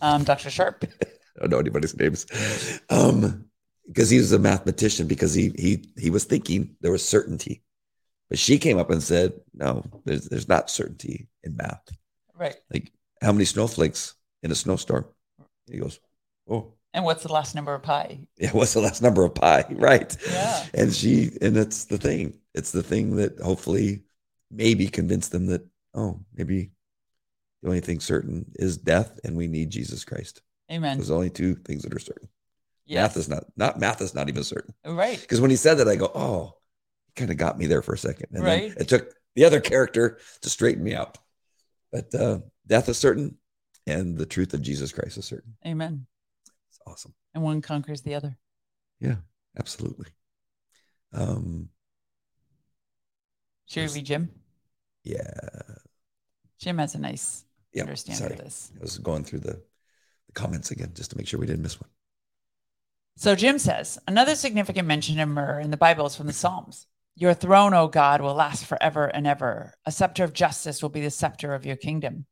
Um, 0.00 0.24
Dr. 0.24 0.50
Sharpe. 0.50 0.84
I 1.36 1.40
don't 1.42 1.50
know 1.50 1.58
anybody's 1.58 1.96
names. 1.96 2.26
Um, 2.90 3.46
because 3.86 4.08
he 4.08 4.18
was 4.18 4.32
a 4.32 4.38
mathematician. 4.38 5.06
Because 5.06 5.34
he 5.34 5.50
he 5.58 5.84
he 5.98 6.10
was 6.10 6.24
thinking 6.24 6.76
there 6.80 6.92
was 6.92 7.06
certainty, 7.06 7.62
but 8.30 8.38
she 8.38 8.58
came 8.58 8.78
up 8.78 8.90
and 8.90 9.02
said, 9.02 9.32
"No, 9.52 9.84
there's 10.04 10.28
there's 10.28 10.48
not 10.48 10.70
certainty 10.70 11.28
in 11.42 11.56
math. 11.56 11.82
Right. 12.38 12.56
Like 12.72 12.92
how 13.20 13.32
many 13.32 13.44
snowflakes 13.44 14.14
in 14.42 14.50
a 14.50 14.54
snowstorm?" 14.54 15.04
He 15.70 15.78
goes, 15.78 16.00
"Oh, 16.48 16.74
And 16.94 17.04
what's 17.04 17.22
the 17.22 17.32
last 17.32 17.54
number 17.54 17.74
of 17.74 17.82
pi? 17.82 18.20
yeah. 18.38 18.50
What's 18.52 18.74
the 18.74 18.80
last 18.80 19.02
number 19.02 19.24
of 19.24 19.34
pi? 19.34 19.64
Right." 19.70 20.16
Yeah. 20.30 20.66
And 20.72 20.94
she 20.94 21.30
and 21.42 21.54
that's 21.54 21.84
the 21.86 21.98
thing. 21.98 22.38
It's 22.54 22.72
the 22.72 22.82
thing 22.82 23.16
that 23.16 23.40
hopefully 23.40 24.04
maybe 24.50 24.86
convinced 24.88 25.32
them 25.32 25.46
that 25.46 25.66
oh 25.94 26.20
maybe 26.34 26.70
the 27.62 27.68
only 27.68 27.80
thing 27.80 27.98
certain 28.00 28.46
is 28.54 28.76
death 28.78 29.18
and 29.24 29.36
we 29.36 29.48
need 29.48 29.70
Jesus 29.70 30.04
Christ. 30.04 30.40
Amen. 30.70 30.96
There's 30.98 31.10
only 31.10 31.30
two 31.30 31.54
things 31.56 31.82
that 31.82 31.94
are 31.94 31.98
certain. 31.98 32.28
Yes. 32.86 33.02
Math 33.02 33.16
is 33.16 33.28
not 33.28 33.44
not 33.56 33.78
math 33.78 34.00
is 34.00 34.14
not 34.14 34.28
even 34.28 34.44
certain. 34.44 34.74
right. 34.84 35.20
Because 35.20 35.40
when 35.40 35.50
he 35.50 35.56
said 35.56 35.74
that, 35.78 35.88
I 35.88 35.96
go, 35.96 36.10
oh, 36.14 36.54
he 37.06 37.12
kind 37.14 37.30
of 37.30 37.36
got 37.36 37.58
me 37.58 37.66
there 37.66 37.82
for 37.82 37.94
a 37.94 37.98
second. 37.98 38.26
And 38.32 38.44
then 38.46 38.60
Right. 38.62 38.74
it 38.76 38.88
took 38.88 39.14
the 39.34 39.44
other 39.44 39.60
character 39.60 40.18
to 40.42 40.50
straighten 40.50 40.84
me 40.84 40.94
out. 40.94 41.18
But 41.92 42.14
uh, 42.14 42.40
death 42.66 42.88
is 42.88 42.98
certain 42.98 43.36
and 43.86 44.16
the 44.18 44.26
truth 44.26 44.52
of 44.54 44.62
Jesus 44.62 44.92
Christ 44.92 45.16
is 45.18 45.24
certain. 45.24 45.56
Amen. 45.66 46.06
It's 46.70 46.78
awesome. 46.86 47.14
And 47.34 47.42
one 47.42 47.60
conquers 47.62 48.02
the 48.02 48.14
other. 48.14 48.36
Yeah, 49.00 49.16
absolutely. 49.58 50.08
Um, 51.12 51.68
Should 53.66 53.92
we 53.92 54.02
Jim? 54.02 54.30
yeah. 55.04 55.22
Jim 56.58 56.78
has 56.78 56.94
a 56.94 56.98
nice 56.98 57.44
Yeah. 57.72 57.82
understanding 57.82 58.22
Sorry. 58.28 58.38
of 58.38 58.44
this. 58.44 58.72
I 58.76 58.80
was 58.82 58.98
going 58.98 59.24
through 59.24 59.40
the, 59.40 59.62
the 60.26 60.32
comments 60.32 60.70
again 60.70 60.92
just 60.94 61.10
to 61.10 61.16
make 61.16 61.26
sure 61.26 61.40
we 61.40 61.46
didn't 61.46 61.62
miss 61.62 61.80
one. 61.80 61.90
So 63.16 63.34
Jim 63.34 63.58
says 63.58 63.98
another 64.08 64.34
significant 64.34 64.88
mention 64.88 65.20
of 65.20 65.28
myrrh 65.28 65.60
in 65.60 65.70
the 65.70 65.76
Bible 65.76 66.06
is 66.06 66.16
from 66.16 66.26
the 66.26 66.32
Psalms. 66.32 66.86
Your 67.16 67.32
throne, 67.32 67.74
O 67.74 67.86
God, 67.86 68.20
will 68.20 68.34
last 68.34 68.66
forever 68.66 69.06
and 69.06 69.24
ever. 69.24 69.74
A 69.86 69.92
scepter 69.92 70.24
of 70.24 70.32
justice 70.32 70.82
will 70.82 70.88
be 70.90 71.00
the 71.00 71.10
scepter 71.10 71.54
of 71.54 71.64
your 71.64 71.76
kingdom. 71.76 72.26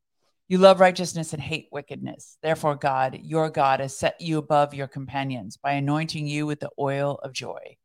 You 0.49 0.57
love 0.57 0.81
righteousness 0.81 1.31
and 1.31 1.41
hate 1.41 1.69
wickedness. 1.71 2.37
Therefore, 2.43 2.75
God, 2.75 3.17
your 3.23 3.49
God, 3.49 3.79
has 3.79 3.97
set 3.97 4.19
you 4.19 4.37
above 4.37 4.73
your 4.73 4.87
companions 4.87 5.55
by 5.55 5.71
anointing 5.71 6.27
you 6.27 6.45
with 6.45 6.59
the 6.59 6.69
oil 6.77 7.17
of 7.23 7.31
joy. 7.31 7.77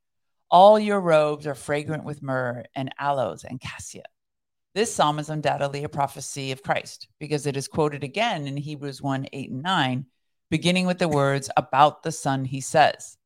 All 0.50 0.76
your 0.76 1.00
robes 1.00 1.46
are 1.46 1.54
fragrant 1.54 2.04
with 2.04 2.20
myrrh 2.20 2.64
and 2.74 2.92
aloes 2.98 3.44
and 3.44 3.60
cassia. 3.60 4.02
This 4.78 4.94
psalm 4.94 5.18
is 5.18 5.28
undoubtedly 5.28 5.82
a 5.82 5.88
prophecy 5.88 6.52
of 6.52 6.62
Christ 6.62 7.08
because 7.18 7.46
it 7.46 7.56
is 7.56 7.66
quoted 7.66 8.04
again 8.04 8.46
in 8.46 8.56
Hebrews 8.56 9.02
1 9.02 9.26
8 9.32 9.50
and 9.50 9.60
9 9.60 10.06
beginning 10.50 10.86
with 10.86 10.98
the 10.98 11.08
words 11.08 11.50
about 11.56 12.04
the 12.04 12.12
Son, 12.12 12.44
he 12.44 12.60
says. 12.60 13.16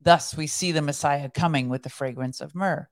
Thus, 0.00 0.34
we 0.34 0.46
see 0.46 0.72
the 0.72 0.80
Messiah 0.80 1.28
coming 1.28 1.68
with 1.68 1.82
the 1.82 1.90
fragrance 1.90 2.40
of 2.40 2.54
myrrh. 2.54 2.88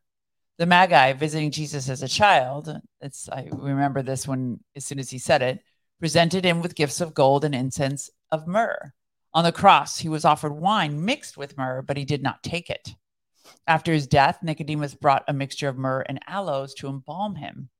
The 0.58 0.66
Magi 0.66 1.14
visiting 1.14 1.50
Jesus 1.50 1.88
as 1.88 2.02
a 2.02 2.08
child, 2.08 2.70
it's, 3.00 3.26
I 3.30 3.48
remember 3.50 4.02
this 4.02 4.28
one 4.28 4.60
as 4.76 4.84
soon 4.84 4.98
as 4.98 5.08
he 5.08 5.18
said 5.18 5.40
it, 5.40 5.60
presented 5.98 6.44
him 6.44 6.60
with 6.60 6.74
gifts 6.74 7.00
of 7.00 7.14
gold 7.14 7.46
and 7.46 7.54
incense 7.54 8.10
of 8.30 8.46
myrrh. 8.46 8.92
On 9.32 9.44
the 9.44 9.50
cross, 9.50 9.98
he 9.98 10.10
was 10.10 10.26
offered 10.26 10.52
wine 10.52 11.06
mixed 11.06 11.38
with 11.38 11.56
myrrh, 11.56 11.80
but 11.80 11.96
he 11.96 12.04
did 12.04 12.22
not 12.22 12.42
take 12.42 12.68
it. 12.68 12.90
After 13.66 13.94
his 13.94 14.06
death, 14.06 14.40
Nicodemus 14.42 14.94
brought 14.94 15.24
a 15.26 15.32
mixture 15.32 15.70
of 15.70 15.78
myrrh 15.78 16.04
and 16.06 16.20
aloes 16.28 16.74
to 16.74 16.86
embalm 16.86 17.36
him. 17.36 17.70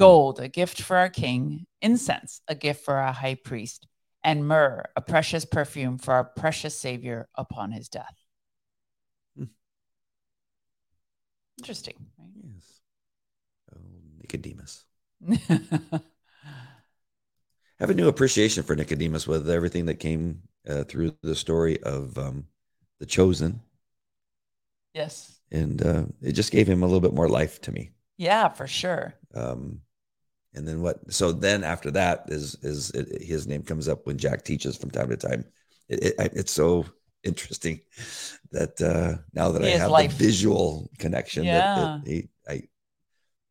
Gold, 0.00 0.40
a 0.40 0.48
gift 0.48 0.82
for 0.82 0.96
our 0.96 1.10
king, 1.10 1.66
incense, 1.82 2.40
a 2.48 2.54
gift 2.56 2.84
for 2.84 2.96
our 2.96 3.12
high 3.12 3.36
priest, 3.36 3.86
and 4.24 4.46
myrrh, 4.48 4.84
a 4.96 5.00
precious 5.00 5.44
perfume 5.44 5.98
for 5.98 6.14
our 6.14 6.24
precious 6.24 6.76
Savior 6.76 7.28
upon 7.36 7.72
his 7.72 7.88
death. 7.88 8.16
Hmm. 9.36 9.44
Interesting, 11.58 12.06
Yes. 12.42 12.80
Oh, 13.74 13.80
Nicodemus. 14.20 14.86
I 15.28 16.00
have 17.80 17.90
a 17.90 17.94
new 17.94 18.08
appreciation 18.08 18.62
for 18.62 18.76
Nicodemus 18.76 19.26
with 19.26 19.48
everything 19.50 19.86
that 19.86 19.96
came 19.96 20.42
uh, 20.68 20.84
through 20.84 21.16
the 21.22 21.34
story 21.34 21.82
of 21.82 22.16
um, 22.18 22.46
the 22.98 23.06
chosen. 23.06 23.60
yes. 24.94 25.40
And 25.52 25.82
uh, 25.84 26.04
it 26.22 26.32
just 26.32 26.52
gave 26.52 26.68
him 26.68 26.82
a 26.82 26.86
little 26.86 27.00
bit 27.00 27.14
more 27.14 27.28
life 27.28 27.60
to 27.62 27.72
me. 27.72 27.90
Yeah, 28.16 28.48
for 28.48 28.66
sure. 28.66 29.14
Um, 29.34 29.80
and 30.54 30.66
then 30.66 30.82
what? 30.82 31.12
So 31.12 31.32
then 31.32 31.64
after 31.64 31.90
that 31.92 32.24
is 32.28 32.56
is 32.62 32.90
it, 32.90 33.22
his 33.22 33.46
name 33.46 33.62
comes 33.62 33.88
up 33.88 34.06
when 34.06 34.18
Jack 34.18 34.44
teaches 34.44 34.76
from 34.76 34.90
time 34.90 35.08
to 35.10 35.16
time. 35.16 35.44
It, 35.88 36.14
it, 36.18 36.32
it's 36.34 36.52
so 36.52 36.86
interesting 37.22 37.80
that 38.52 38.80
uh, 38.80 39.22
now 39.34 39.52
that 39.52 39.62
He 39.62 39.74
I 39.74 39.78
have 39.78 39.90
life. 39.90 40.16
the 40.16 40.24
visual 40.24 40.90
connection, 40.98 41.46
that, 41.46 41.52
Yeah. 41.52 41.74
that 42.02 42.08
he, 42.08 42.28
I, 42.48 42.62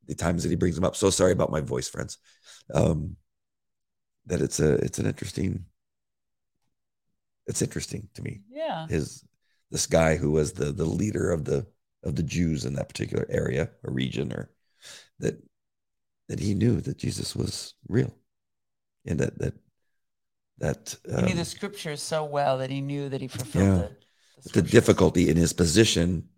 the 0.07 0.15
times 0.15 0.43
that 0.43 0.49
he 0.49 0.55
brings 0.55 0.75
them 0.75 0.85
up. 0.85 0.95
So 0.95 1.09
sorry 1.09 1.31
about 1.33 1.51
my 1.51 1.61
voice, 1.61 1.87
friends. 1.87 2.17
Um, 2.73 3.15
that 4.25 4.41
it's 4.41 4.59
a 4.59 4.73
it's 4.75 4.99
an 4.99 5.05
interesting. 5.05 5.65
It's 7.47 7.61
interesting 7.61 8.09
to 8.13 8.21
me. 8.21 8.41
Yeah. 8.49 8.87
His 8.87 9.23
this 9.71 9.87
guy 9.87 10.15
who 10.17 10.31
was 10.31 10.53
the 10.53 10.71
the 10.71 10.85
leader 10.85 11.31
of 11.31 11.45
the 11.45 11.65
of 12.03 12.15
the 12.15 12.23
Jews 12.23 12.65
in 12.65 12.73
that 12.75 12.89
particular 12.89 13.25
area 13.29 13.69
or 13.83 13.91
region 13.93 14.31
or 14.31 14.51
that 15.19 15.35
that 16.29 16.39
he 16.39 16.53
knew 16.53 16.79
that 16.81 16.97
Jesus 16.97 17.35
was 17.35 17.73
real 17.89 18.15
and 19.05 19.19
that 19.19 19.37
that 19.39 19.53
that 20.59 20.95
He 21.05 21.21
knew 21.23 21.31
um, 21.31 21.37
the 21.37 21.45
scriptures 21.45 22.01
so 22.01 22.23
well 22.25 22.57
that 22.59 22.69
he 22.69 22.81
knew 22.81 23.09
that 23.09 23.21
he 23.21 23.27
fulfilled 23.27 23.81
Yeah. 23.81 23.87
the, 24.43 24.49
the, 24.51 24.61
the 24.61 24.69
difficulty 24.69 25.29
in 25.29 25.37
his 25.37 25.53
position 25.53 26.29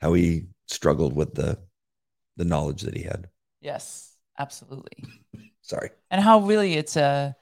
how 0.00 0.12
he 0.14 0.46
struggled 0.66 1.14
with 1.14 1.34
the 1.34 1.58
the 2.36 2.44
knowledge 2.44 2.82
that 2.82 2.96
he 2.96 3.02
had 3.02 3.28
Yes, 3.60 4.16
absolutely. 4.38 5.04
sorry 5.62 5.90
and 6.10 6.20
how 6.22 6.40
really 6.40 6.74
it's 6.74 6.96
a 6.96 7.36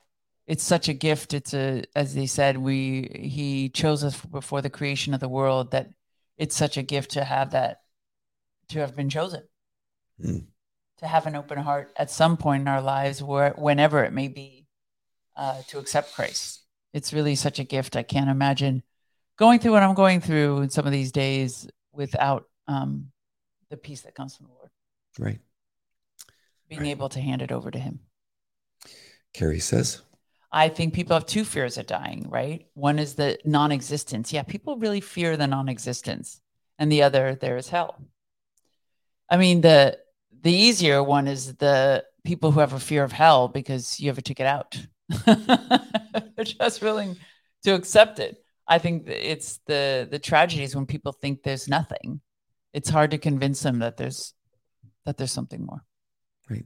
it's 0.46 0.64
such 0.64 0.88
a 0.88 0.92
gift 0.94 1.32
it's 1.32 1.54
a 1.54 1.84
as 1.96 2.14
they 2.14 2.26
said 2.26 2.58
we 2.58 3.08
he 3.14 3.68
chose 3.70 4.04
us 4.04 4.20
before 4.26 4.60
the 4.62 4.70
creation 4.70 5.14
of 5.14 5.20
the 5.20 5.28
world 5.28 5.70
that 5.70 5.88
it's 6.36 6.56
such 6.56 6.76
a 6.76 6.82
gift 6.82 7.12
to 7.12 7.24
have 7.24 7.52
that 7.52 7.82
to 8.68 8.80
have 8.80 8.94
been 8.96 9.08
chosen 9.10 9.42
Mm. 10.22 10.48
To 11.00 11.06
have 11.06 11.26
an 11.26 11.34
open 11.34 11.58
heart 11.58 11.92
at 11.96 12.10
some 12.10 12.36
point 12.36 12.62
in 12.62 12.68
our 12.68 12.82
lives 12.82 13.22
where 13.22 13.50
whenever 13.56 14.04
it 14.04 14.12
may 14.12 14.28
be 14.28 14.66
uh, 15.36 15.62
to 15.68 15.78
accept 15.78 16.14
Christ. 16.14 16.62
It's 16.92 17.12
really 17.12 17.34
such 17.34 17.58
a 17.58 17.64
gift. 17.64 17.96
I 17.96 18.02
can't 18.02 18.28
imagine 18.28 18.82
going 19.38 19.58
through 19.58 19.72
what 19.72 19.82
I'm 19.82 19.94
going 19.94 20.20
through 20.20 20.58
in 20.60 20.70
some 20.70 20.86
of 20.86 20.92
these 20.92 21.12
days 21.12 21.66
without 21.92 22.44
um, 22.68 23.10
the 23.70 23.76
peace 23.78 24.02
that 24.02 24.14
comes 24.14 24.36
from 24.36 24.46
the 24.46 24.52
Lord. 24.52 24.70
Right. 25.18 25.40
Being 26.68 26.82
Right. 26.82 26.90
able 26.90 27.08
to 27.10 27.20
hand 27.20 27.40
it 27.40 27.50
over 27.50 27.70
to 27.70 27.78
Him. 27.78 28.00
Carrie 29.32 29.60
says, 29.60 30.02
I 30.52 30.68
think 30.68 30.92
people 30.92 31.14
have 31.14 31.26
two 31.26 31.44
fears 31.44 31.78
of 31.78 31.86
dying, 31.86 32.28
right? 32.28 32.66
One 32.74 32.98
is 32.98 33.14
the 33.14 33.38
non 33.44 33.72
existence. 33.72 34.32
Yeah, 34.32 34.42
people 34.42 34.76
really 34.76 35.00
fear 35.00 35.36
the 35.36 35.46
non 35.46 35.68
existence. 35.68 36.40
And 36.78 36.90
the 36.90 37.02
other, 37.02 37.34
there 37.34 37.56
is 37.56 37.68
hell. 37.68 38.02
I 39.28 39.36
mean, 39.36 39.60
the 39.60 39.98
the 40.42 40.52
easier 40.52 41.02
one 41.02 41.28
is 41.28 41.54
the 41.56 42.04
people 42.24 42.50
who 42.52 42.60
have 42.60 42.72
a 42.72 42.80
fear 42.80 43.04
of 43.04 43.12
hell 43.12 43.48
because 43.48 43.98
you 44.00 44.08
have 44.08 44.18
a 44.18 44.22
ticket 44.22 44.46
out. 44.46 44.76
They're 45.26 46.44
just 46.44 46.82
willing 46.82 47.16
to 47.64 47.74
accept 47.74 48.18
it. 48.18 48.42
I 48.66 48.78
think 48.78 49.08
it's 49.08 49.58
the 49.66 50.06
the 50.10 50.18
tragedies 50.18 50.74
when 50.76 50.86
people 50.86 51.12
think 51.12 51.42
there's 51.42 51.68
nothing. 51.68 52.20
It's 52.72 52.88
hard 52.88 53.10
to 53.12 53.18
convince 53.18 53.62
them 53.62 53.80
that 53.80 53.96
there's 53.96 54.32
that 55.04 55.16
there's 55.16 55.32
something 55.32 55.64
more. 55.64 55.84
right. 56.48 56.64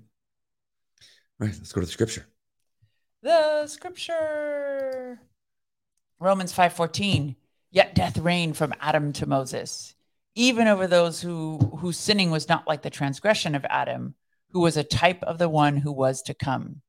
Right. 1.38 1.54
Let's 1.58 1.72
go 1.72 1.80
to 1.80 1.86
the 1.86 1.92
scripture. 1.92 2.26
the 3.22 3.66
scripture 3.66 5.18
romans 6.20 6.52
5.14 6.52 7.36
yet 7.70 7.94
death 7.94 8.18
reigned 8.18 8.56
from 8.56 8.74
adam 8.80 9.12
to 9.14 9.26
moses 9.26 9.94
even 10.34 10.66
over 10.66 10.86
those 10.86 11.20
who 11.20 11.58
whose 11.78 11.98
sinning 11.98 12.30
was 12.30 12.48
not 12.48 12.66
like 12.66 12.82
the 12.82 12.90
transgression 12.90 13.54
of 13.54 13.64
adam 13.68 14.14
who 14.50 14.60
was 14.60 14.76
a 14.76 14.84
type 14.84 15.22
of 15.22 15.38
the 15.38 15.48
one 15.48 15.76
who 15.76 15.92
was 15.92 16.22
to 16.22 16.34
come 16.34 16.80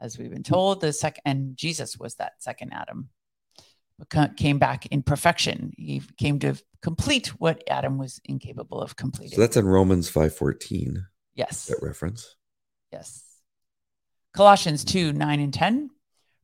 as 0.00 0.18
we've 0.18 0.30
been 0.30 0.42
told 0.42 0.80
the 0.80 0.92
second 0.92 1.22
and 1.24 1.56
jesus 1.56 1.98
was 1.98 2.14
that 2.16 2.32
second 2.38 2.72
adam 2.72 3.08
came 4.36 4.58
back 4.58 4.86
in 4.86 5.02
perfection 5.02 5.72
he 5.76 6.00
came 6.16 6.38
to 6.38 6.54
complete 6.80 7.28
what 7.38 7.62
adam 7.68 7.98
was 7.98 8.20
incapable 8.24 8.80
of 8.80 8.96
completing 8.96 9.36
So 9.36 9.42
that's 9.42 9.58
in 9.58 9.66
Romans 9.66 10.10
5:14, 10.10 11.04
yes 11.34 11.66
that 11.66 11.82
reference. 11.82 12.36
Yes. 12.92 13.24
Colossians 14.34 14.84
2 14.84 15.12
9 15.12 15.40
and 15.40 15.54
10. 15.54 15.90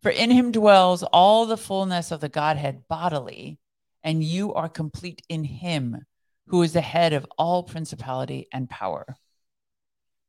For 0.03 0.11
in 0.11 0.31
him 0.31 0.53
dwells 0.53 1.03
all 1.03 1.47
the 1.47 1.57
fullness 1.57 2.13
of 2.13 2.21
the 2.21 2.29
Godhead 2.29 2.87
bodily, 2.89 3.59
and 4.05 4.23
you 4.23 4.55
are 4.55 4.69
complete 4.69 5.23
in 5.29 5.45
him, 5.45 6.05
who 6.47 6.63
is 6.63 6.73
the 6.73 6.81
head 6.81 7.13
of 7.13 7.27
all 7.39 7.63
principality 7.63 8.49
and 8.53 8.71
power. 8.71 9.05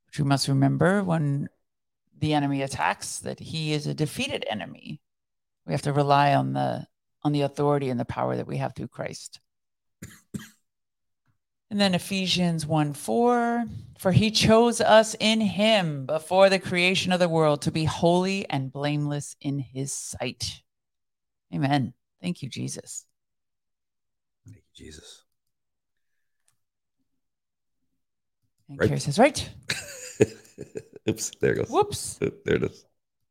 Which 0.08 0.20
we 0.20 0.26
must 0.26 0.48
remember 0.48 1.04
when 1.04 1.50
the 2.18 2.34
enemy 2.34 2.62
attacks 2.62 3.20
that 3.20 3.40
he 3.40 3.74
is 3.74 3.86
a 3.86 3.94
defeated 3.94 4.46
enemy. 4.50 5.02
We 5.66 5.74
have 5.74 5.84
to 5.84 5.94
rely 5.94 6.34
on 6.34 6.54
the 6.54 6.88
on 7.24 7.34
the 7.34 7.42
authority 7.42 7.90
and 7.90 8.00
the 8.00 8.06
power 8.06 8.36
that 8.38 8.48
we 8.48 8.58
have 8.58 8.76
through 8.76 8.88
Christ. 8.88 9.40
And 11.70 11.82
then 11.82 11.96
Ephesians 11.96 12.66
1 12.66 12.94
4, 12.94 13.66
for 14.00 14.12
he 14.14 14.32
chose 14.32 14.80
us 14.80 15.18
in 15.20 15.42
him 15.42 16.06
before 16.06 16.50
the 16.50 16.60
creation 16.60 17.12
of 17.12 17.20
the 17.20 17.28
world 17.28 17.64
to 17.64 17.72
be 17.72 17.84
holy 17.84 18.50
and 18.50 18.72
blameless 18.72 19.36
in 19.42 19.60
his 19.60 19.92
sight. 19.92 20.62
Amen. 21.54 21.94
Thank 22.22 22.42
you, 22.42 22.48
Jesus. 22.48 23.06
Thank 24.46 24.58
you, 24.58 24.64
Jesus. 24.74 25.26
And 28.70 28.80
Right. 28.80 28.88
Carrie 28.88 29.00
says, 29.00 29.20
right. 29.20 29.50
Oops, 31.10 31.32
there 31.40 31.54
it 31.54 31.56
goes. 31.58 31.70
Whoops. 31.70 32.20
Oop, 32.22 32.44
There 32.44 32.56
it 32.56 32.64
is. 32.64 32.86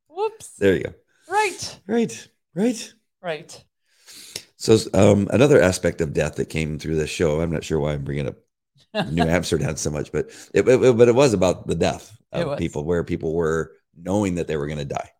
Whoops. 0.08 0.48
There 0.58 0.74
you 0.74 0.84
go. 0.84 0.94
Right. 1.28 1.80
Right. 1.86 2.28
Right. 2.54 2.94
Right. 3.20 3.64
So 4.56 4.78
um, 4.94 5.28
another 5.32 5.60
aspect 5.60 6.00
of 6.00 6.14
death 6.14 6.36
that 6.36 6.48
came 6.48 6.78
through 6.78 6.96
this 6.96 7.10
show, 7.10 7.40
I'm 7.40 7.52
not 7.52 7.64
sure 7.64 7.78
why 7.78 7.92
I'm 7.92 8.04
bringing 8.04 8.28
up 8.28 8.36
New 9.10 9.24
Amsterdam 9.28 9.76
so 9.76 9.90
much, 9.90 10.10
but 10.12 10.30
it, 10.54 10.66
it- 10.66 10.96
but 10.96 11.08
it 11.08 11.14
was 11.14 11.34
about 11.34 11.66
the 11.66 11.74
death 11.74 12.16
of 12.32 12.58
people, 12.58 12.84
where 12.84 13.04
people 13.04 13.34
were 13.34 13.72
knowing 13.96 14.34
that 14.36 14.46
they 14.46 14.56
were 14.56 14.66
going 14.66 14.78
to 14.78 14.84
die. 14.84 15.10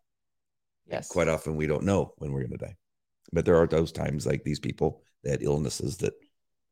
Yes. 0.86 1.08
Quite 1.08 1.28
often, 1.28 1.56
we 1.56 1.66
don't 1.66 1.84
know 1.84 2.12
when 2.18 2.32
we're 2.32 2.40
going 2.46 2.58
to 2.58 2.64
die, 2.66 2.76
but 3.32 3.44
there 3.44 3.56
are 3.56 3.66
those 3.66 3.92
times 3.92 4.24
like 4.26 4.44
these 4.44 4.60
people 4.60 5.02
that 5.24 5.30
had 5.32 5.42
illnesses 5.42 5.96
that 5.98 6.14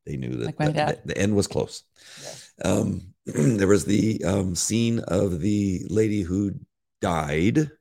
they 0.05 0.17
knew 0.17 0.35
that 0.35 0.45
Like 0.45 0.59
my 0.59 0.69
the- 0.69 1.17
end 1.17 1.35
was 1.35 1.47
close. 1.47 1.83
Yes. 2.21 2.53
Um, 2.63 3.13
there 3.25 3.67
was 3.67 3.85
the 3.85 4.23
um, 4.23 4.55
scene 4.55 4.99
of 4.99 5.39
the 5.41 5.85
lady 5.89 6.21
who 6.21 6.53
died, 7.01 7.71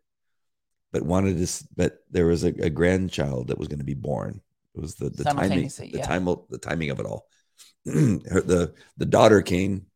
but 0.92 1.02
wanted 1.02 1.44
to, 1.44 1.64
but 1.76 1.98
there 2.10 2.26
was 2.26 2.44
a, 2.44 2.48
a 2.48 2.70
grandchild 2.70 3.48
that 3.48 3.58
was 3.58 3.68
going 3.68 3.78
to 3.78 3.84
be 3.84 3.94
born. 3.94 4.40
It 4.74 4.80
was 4.80 4.94
the 4.94 5.10
the 5.10 5.24
timing, 5.24 5.68
the 5.68 5.90
yeah. 5.94 6.06
time, 6.06 6.24
the 6.24 6.58
timing 6.58 6.90
of 6.90 6.98
it 6.98 7.06
all. 7.06 7.26
Her, 7.86 8.40
the 8.40 8.74
the 8.96 9.06
daughter 9.06 9.42
came, 9.42 9.86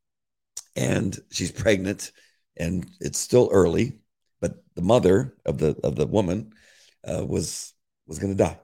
and 0.77 1.19
she's 1.31 1.51
pregnant, 1.51 2.13
and 2.57 2.87
it's 3.01 3.19
still 3.19 3.49
early, 3.53 4.01
but 4.41 4.63
the 4.75 4.83
mother 4.83 5.35
of 5.47 5.59
the 5.59 5.77
of 5.83 5.97
the 5.97 6.07
woman 6.07 6.53
uh, 7.05 7.25
was 7.25 7.73
was 8.07 8.19
going 8.19 8.37
to 8.37 8.45
die, 8.45 8.59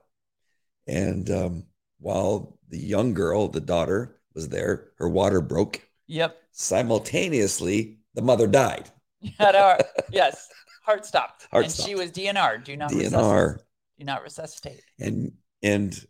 and 0.87 1.29
um, 1.31 1.63
while 1.99 2.57
the 2.69 2.77
young 2.79 3.13
girl, 3.13 3.47
the 3.47 3.61
daughter, 3.61 4.17
was 4.33 4.49
there, 4.49 4.89
her 4.97 5.07
water 5.09 5.41
broke 5.41 5.81
Yep. 6.07 6.37
simultaneously 6.51 7.97
the 8.13 8.21
mother 8.21 8.47
died 8.47 8.89
our 9.39 9.79
yes. 10.11 10.47
Heart 10.83 11.05
stopped. 11.05 11.47
Heart 11.51 11.65
and 11.65 11.73
she 11.73 11.95
was 11.95 12.11
DNR. 12.11 12.63
Do 12.63 12.77
not 12.77 12.91
resuscitate. 12.93 13.19
dnr 13.19 13.57
Do 13.97 14.05
not 14.05 14.23
resuscitate. 14.23 14.81
and 14.99 15.31
and 15.63 16.05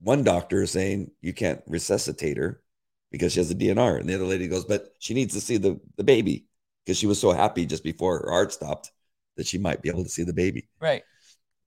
one 0.00 0.24
doctor 0.24 0.62
is 0.62 0.72
saying 0.72 1.10
you 1.20 1.32
can't 1.32 1.62
resuscitate 1.66 2.36
her 2.36 2.60
because 3.12 3.32
she 3.32 3.40
has 3.40 3.50
a 3.50 3.54
dnr 3.54 4.00
and 4.00 4.08
the 4.08 4.14
other 4.14 4.24
lady 4.24 4.48
goes 4.48 4.64
but 4.64 4.88
she 4.98 5.14
needs 5.14 5.32
to 5.34 5.40
see 5.40 5.56
the 5.58 5.78
the 5.96 6.02
baby 6.04 6.46
because 6.84 6.98
she 6.98 7.06
was 7.06 7.20
so 7.20 7.30
happy 7.32 7.64
just 7.66 7.84
before 7.84 8.18
her 8.18 8.30
heart 8.30 8.52
stopped 8.52 8.90
that 9.36 9.46
she 9.46 9.58
might 9.58 9.80
be 9.80 9.88
able 9.88 10.02
to 10.02 10.10
see 10.10 10.24
the 10.24 10.32
baby 10.32 10.68
Right. 10.80 11.02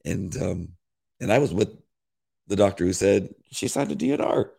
and 0.05 0.35
um 0.41 0.69
and 1.21 1.31
i 1.31 1.39
was 1.39 1.53
with 1.53 1.69
the 2.49 2.55
doctor 2.57 2.83
who 2.83 2.91
said 2.93 3.33
she 3.51 3.67
signed 3.69 3.91
a 3.91 3.95
dnr 3.95 4.49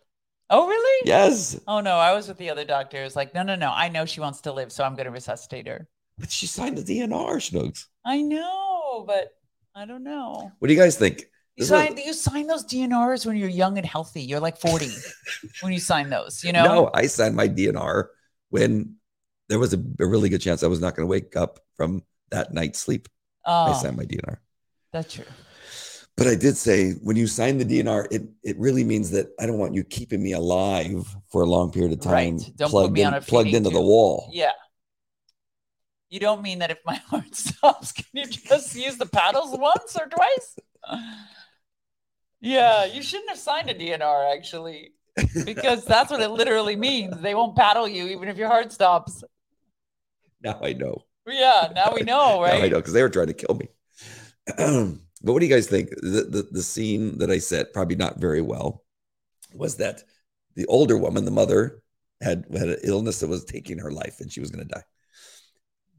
Oh, 0.53 0.67
really? 0.67 1.07
yes 1.07 1.61
Oh 1.69 1.81
no, 1.81 1.95
I 1.97 2.13
was 2.13 2.27
with 2.27 2.39
the 2.39 2.51
other 2.51 2.65
doctor. 2.65 3.01
It 3.01 3.05
was 3.05 3.15
like, 3.15 3.35
no, 3.35 3.45
no, 3.45 3.55
no. 3.55 3.71
I 3.71 3.89
know 3.89 4.05
she 4.05 4.19
wants 4.19 4.41
to 4.43 4.53
live, 4.53 4.73
so 4.73 4.83
I'm 4.83 4.97
going 4.97 5.05
to 5.07 5.13
resuscitate 5.13 5.69
her. 5.69 5.87
but 6.19 6.29
she 6.33 6.47
signed 6.47 6.77
a 6.77 6.83
dnr 6.83 7.37
Schnugs. 7.37 7.87
I 8.05 8.21
know, 8.23 9.05
but 9.07 9.31
I 9.77 9.85
don't 9.87 10.03
know. 10.03 10.51
what 10.59 10.67
do 10.67 10.75
you 10.75 10.81
guys 10.81 10.97
think 10.99 11.27
You 11.55 11.65
sign, 11.65 11.97
you 11.99 12.13
sign 12.13 12.49
those 12.49 12.65
DNRs 12.65 13.27
when 13.27 13.37
you're 13.37 13.49
young 13.49 13.79
and 13.79 13.87
healthy. 13.87 14.23
You're 14.23 14.41
like 14.41 14.59
40 14.59 14.89
when 15.61 15.73
you 15.73 15.79
sign 15.79 16.11
those, 16.11 16.43
you 16.43 16.53
know? 16.53 16.65
No, 16.65 16.91
I 16.95 17.07
signed 17.07 17.37
my 17.37 17.47
DNR 17.47 18.07
when 18.49 18.97
there 19.49 19.61
was 19.61 19.73
a, 19.73 19.79
a 20.01 20.07
really 20.07 20.29
good 20.31 20.41
chance 20.41 20.65
I 20.65 20.67
was 20.67 20.81
not 20.81 20.97
going 20.97 21.07
to 21.07 21.11
wake 21.11 21.37
up 21.37 21.61
from 21.77 22.03
that 22.31 22.53
night's 22.53 22.81
sleep. 22.81 23.09
I 23.47 23.71
oh, 23.71 23.81
signed 23.81 23.97
my 23.97 24.05
DNR. 24.05 24.39
that's 24.93 25.15
true. 25.15 25.25
But 26.21 26.29
I 26.29 26.35
did 26.35 26.59
say 26.59 26.93
when 27.03 27.17
you 27.17 27.27
sign 27.27 27.57
the 27.57 27.65
DNR, 27.65 28.07
it, 28.11 28.25
it 28.43 28.59
really 28.59 28.85
means 28.85 29.11
that 29.13 29.29
I 29.41 29.47
don't 29.47 29.57
want 29.57 29.73
you 29.73 29.83
keeping 29.83 30.23
me 30.23 30.33
alive 30.33 31.17
for 31.33 31.41
a 31.41 31.47
long 31.47 31.73
period 31.73 31.93
of 31.93 32.01
time, 32.03 32.37
Right. 32.37 32.53
Don't 32.57 32.67
put 32.67 32.71
plugged, 32.73 32.93
me 32.93 33.01
in- 33.01 33.07
on 33.07 33.15
a 33.15 33.21
plugged 33.23 33.55
into 33.55 33.71
the 33.71 33.81
wall. 33.81 34.29
Yeah. 34.31 34.51
You 36.11 36.21
don't 36.21 36.43
mean 36.43 36.59
that 36.59 36.71
if 36.71 36.77
my 36.85 36.97
heart 37.07 37.35
stops, 37.35 37.93
can 37.93 38.05
you 38.13 38.27
just 38.27 38.75
use 38.75 38.99
the 38.99 39.07
paddles 39.07 39.59
once 39.59 39.97
or 39.99 40.09
twice? 40.09 40.59
Yeah, 42.43 42.85
you 42.85 43.03
shouldn't 43.03 43.31
have 43.31 43.39
signed 43.39 43.71
a 43.71 43.75
DNR 43.75 44.37
actually, 44.37 44.93
because 45.47 45.87
that's 45.87 46.11
what 46.11 46.21
it 46.21 46.29
literally 46.29 46.77
means. 46.77 47.19
They 47.23 47.35
won't 47.35 47.57
paddle 47.57 47.89
you 47.89 48.09
even 48.09 48.29
if 48.29 48.37
your 48.37 48.49
heart 48.49 48.73
stops. 48.73 49.25
Now 50.43 50.61
I 50.63 50.75
know. 50.75 51.03
Yeah, 51.27 51.73
now 51.75 51.95
we 51.95 52.03
know, 52.03 52.41
Now 52.47 52.53
I 52.53 52.69
know 52.69 52.77
because 52.77 52.93
they 52.93 53.01
were 53.01 53.09
trying 53.09 53.29
to 53.29 53.33
kill 53.33 53.55
me. 53.55 54.99
but 55.23 55.33
what 55.33 55.41
do 55.41 55.47
you 55.47 55.55
guys 55.55 55.67
think? 55.67 55.91
The, 55.91 56.27
the 56.29 56.49
the 56.51 56.63
scene 56.63 57.19
that 57.19 57.31
I 57.31 57.39
set 57.39 57.73
probably 57.73 57.97
not 57.97 58.21
very 58.21 58.41
well 58.41 58.85
was 59.55 59.77
that 59.77 60.03
the 60.55 60.67
older 60.67 60.97
woman, 60.97 61.25
the 61.25 61.31
mother, 61.31 61.83
had 62.21 62.45
had 62.53 62.69
an 62.69 62.79
illness 62.83 63.21
that 63.21 63.29
was 63.29 63.45
taking 63.45 63.79
her 63.79 63.91
life, 63.91 64.21
and 64.21 64.33
she 64.33 64.41
was 64.41 64.51
going 64.51 64.67
to 64.67 64.75
die. 64.75 64.85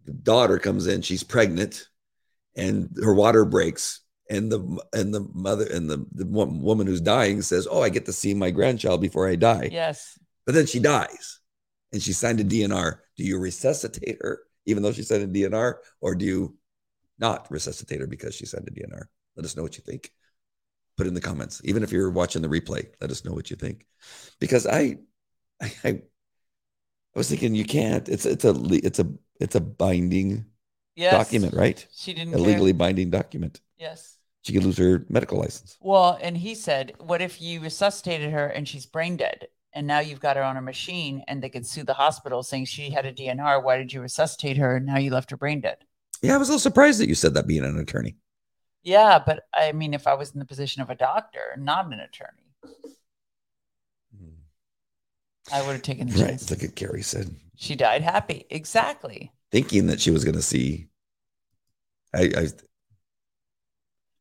The 0.05 0.13
daughter 0.13 0.57
comes 0.57 0.87
in; 0.87 1.01
she's 1.01 1.23
pregnant, 1.23 1.87
and 2.55 2.89
her 3.03 3.13
water 3.13 3.45
breaks, 3.45 4.01
and 4.29 4.51
the 4.51 4.79
and 4.93 5.13
the 5.13 5.27
mother 5.33 5.65
and 5.65 5.89
the 5.89 6.05
the 6.13 6.25
woman 6.25 6.87
who's 6.87 7.01
dying 7.01 7.41
says, 7.41 7.67
"Oh, 7.69 7.81
I 7.81 7.89
get 7.89 8.05
to 8.07 8.13
see 8.13 8.33
my 8.33 8.49
grandchild 8.49 9.01
before 9.01 9.27
I 9.27 9.35
die." 9.35 9.69
Yes. 9.71 10.17
But 10.45 10.55
then 10.55 10.65
she 10.65 10.79
dies 10.79 11.39
and 11.93 12.01
she 12.01 12.13
signed 12.13 12.39
a 12.39 12.43
DNR. 12.43 12.97
Do 13.15 13.23
you 13.23 13.37
resuscitate 13.37 14.17
her 14.21 14.39
even 14.65 14.83
though 14.83 14.91
she 14.91 15.03
signed 15.03 15.23
a 15.23 15.39
DNR, 15.39 15.75
or 16.01 16.15
do 16.15 16.25
you 16.25 16.57
not 17.21 17.49
resuscitate 17.51 18.01
her 18.01 18.07
because 18.07 18.35
she 18.35 18.45
signed 18.45 18.67
a 18.67 18.71
DNR? 18.71 19.09
Let 19.37 19.45
us 19.45 19.55
know 19.55 19.63
what 19.63 19.77
you 19.77 19.83
think. 19.85 20.11
Put 20.97 21.07
in 21.07 21.13
the 21.13 21.21
comments. 21.21 21.61
Even 21.63 21.83
if 21.83 21.91
you're 21.91 22.09
watching 22.11 22.41
the 22.41 22.49
replay, 22.49 22.87
let 22.99 23.11
us 23.11 23.23
know 23.23 23.31
what 23.33 23.49
you 23.49 23.55
think. 23.55 23.85
Because 24.39 24.67
I 24.67 24.97
I, 25.61 25.73
I, 25.83 25.89
I 25.89 26.01
was 27.15 27.29
thinking 27.29 27.55
you 27.55 27.65
can't. 27.65 28.07
It's 28.09 28.25
it's 28.25 28.45
a 28.45 28.53
it's 28.71 28.99
a 28.99 29.07
it's 29.39 29.55
a 29.55 29.61
binding 29.61 30.45
Yes. 30.95 31.13
document, 31.13 31.53
right? 31.55 31.87
She 31.95 32.13
didn't 32.13 32.33
A 32.33 32.37
care. 32.37 32.45
legally 32.47 32.73
binding 32.73 33.09
document. 33.09 33.61
Yes. 33.77 34.17
She 34.43 34.53
could 34.53 34.63
lose 34.63 34.77
her 34.77 35.05
medical 35.09 35.39
license. 35.39 35.77
Well, 35.81 36.17
and 36.21 36.37
he 36.37 36.53
said, 36.55 36.93
"What 36.99 37.21
if 37.21 37.41
you 37.41 37.61
resuscitated 37.61 38.31
her 38.31 38.47
and 38.47 38.67
she's 38.67 38.85
brain 38.85 39.15
dead, 39.17 39.47
and 39.73 39.87
now 39.87 39.99
you've 39.99 40.19
got 40.19 40.35
her 40.35 40.43
on 40.43 40.57
a 40.57 40.61
machine, 40.61 41.23
and 41.27 41.41
they 41.41 41.49
could 41.49 41.65
sue 41.65 41.83
the 41.83 41.93
hospital 41.93 42.43
saying 42.43 42.65
she 42.65 42.89
had 42.89 43.05
a 43.05 43.13
DNR. 43.13 43.59
Why 43.61 43.77
did 43.77 43.93
you 43.93 44.01
resuscitate 44.01 44.57
her? 44.57 44.75
And 44.75 44.85
now 44.85 44.97
you 44.97 45.11
left 45.11 45.31
her 45.31 45.37
brain 45.37 45.61
dead." 45.61 45.77
Yeah, 46.21 46.35
I 46.35 46.37
was 46.37 46.49
a 46.49 46.51
little 46.51 46.59
surprised 46.59 46.99
that 46.99 47.07
you 47.09 47.15
said 47.15 47.33
that 47.33 47.47
being 47.47 47.63
an 47.63 47.79
attorney. 47.79 48.15
Yeah, 48.83 49.19
but 49.25 49.43
I 49.53 49.71
mean, 49.71 49.93
if 49.93 50.07
I 50.07 50.13
was 50.13 50.31
in 50.31 50.39
the 50.39 50.45
position 50.45 50.81
of 50.81 50.89
a 50.89 50.95
doctor, 50.95 51.55
not 51.57 51.85
an 51.87 51.93
attorney, 51.99 52.73
hmm. 54.17 54.29
I 55.53 55.61
would 55.65 55.73
have 55.73 55.81
taken 55.81 56.07
the 56.07 56.19
Right. 56.19 56.29
chance. 56.31 56.49
Look 56.49 56.63
at 56.63 56.75
Carrie 56.75 57.03
said, 57.03 57.35
She 57.55 57.75
died 57.75 58.01
happy. 58.01 58.45
Exactly. 58.49 59.31
thinking 59.51 59.87
that 59.87 59.99
she 59.99 60.11
was 60.11 60.23
going 60.23 60.35
to 60.35 60.41
see. 60.41 60.87
I, 62.13 62.31
I 62.37 62.47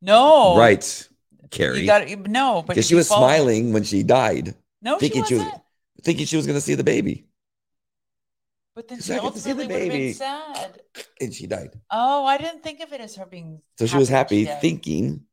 No. 0.03 0.57
right, 0.59 1.09
Carrie, 1.51 1.81
You 1.81 1.87
got 1.87 2.09
no, 2.29 2.63
but 2.67 2.83
she 2.85 2.95
was 2.95 3.09
smiling 3.09 3.73
when 3.73 3.85
she 3.85 4.03
died, 4.03 4.55
No, 4.83 4.99
thinking 4.99 5.25
she 5.25 5.29
she 5.29 5.35
was- 5.37 5.53
thinking 6.03 6.27
she 6.27 6.37
was 6.37 6.47
going 6.47 6.57
to 6.57 6.61
see 6.63 6.75
the 6.75 6.85
baby, 6.85 7.27
But 8.81 8.89
then 8.89 9.03
she 9.03 9.13
I 9.13 9.17
see 9.17 9.21
the 9.21 9.27
ultimately 9.27 9.67
would 9.67 9.83
have 9.83 9.93
been 9.93 10.15
sad. 10.15 10.81
and 11.21 11.35
she 11.35 11.47
died. 11.47 11.79
Oh, 11.91 12.25
I 12.25 12.39
didn't 12.39 12.63
think 12.63 12.81
of 12.81 12.95
it 12.95 13.03
as 13.03 13.15
her 13.17 13.27
being. 13.27 13.61
So 13.79 13.85
she 13.85 13.99
was 13.99 14.09
happy, 14.09 14.47
died. 14.47 14.63
thinking. 14.63 15.25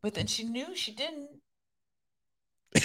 But 0.00 0.14
then 0.14 0.26
she 0.28 0.44
knew 0.44 0.74
she 0.74 0.92
didn't. 0.92 1.28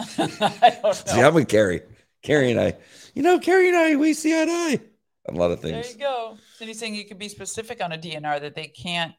I 0.18 0.70
don't 0.82 0.82
know. 0.82 0.92
See, 0.92 1.20
I'm 1.20 1.32
with 1.32 1.46
Carrie. 1.46 1.82
Carrie 2.24 2.50
and 2.50 2.58
I, 2.58 2.76
you 3.14 3.22
know, 3.22 3.38
Carrie 3.38 3.68
and 3.68 3.76
I, 3.76 3.94
we 3.94 4.14
see 4.14 4.32
eye 4.32 4.46
to 4.46 4.50
eye 4.50 4.80
on 5.28 5.36
a 5.36 5.38
lot 5.38 5.52
of 5.52 5.60
things. 5.60 5.86
There 5.86 5.92
you 5.92 5.98
go. 6.00 6.38
So 6.56 6.64
he's 6.66 6.80
saying 6.80 6.96
you 6.96 7.04
can 7.04 7.18
be 7.18 7.28
specific 7.28 7.80
on 7.80 7.92
a 7.92 7.98
DNR 7.98 8.40
that 8.40 8.56
they 8.56 8.66
can't. 8.66 9.14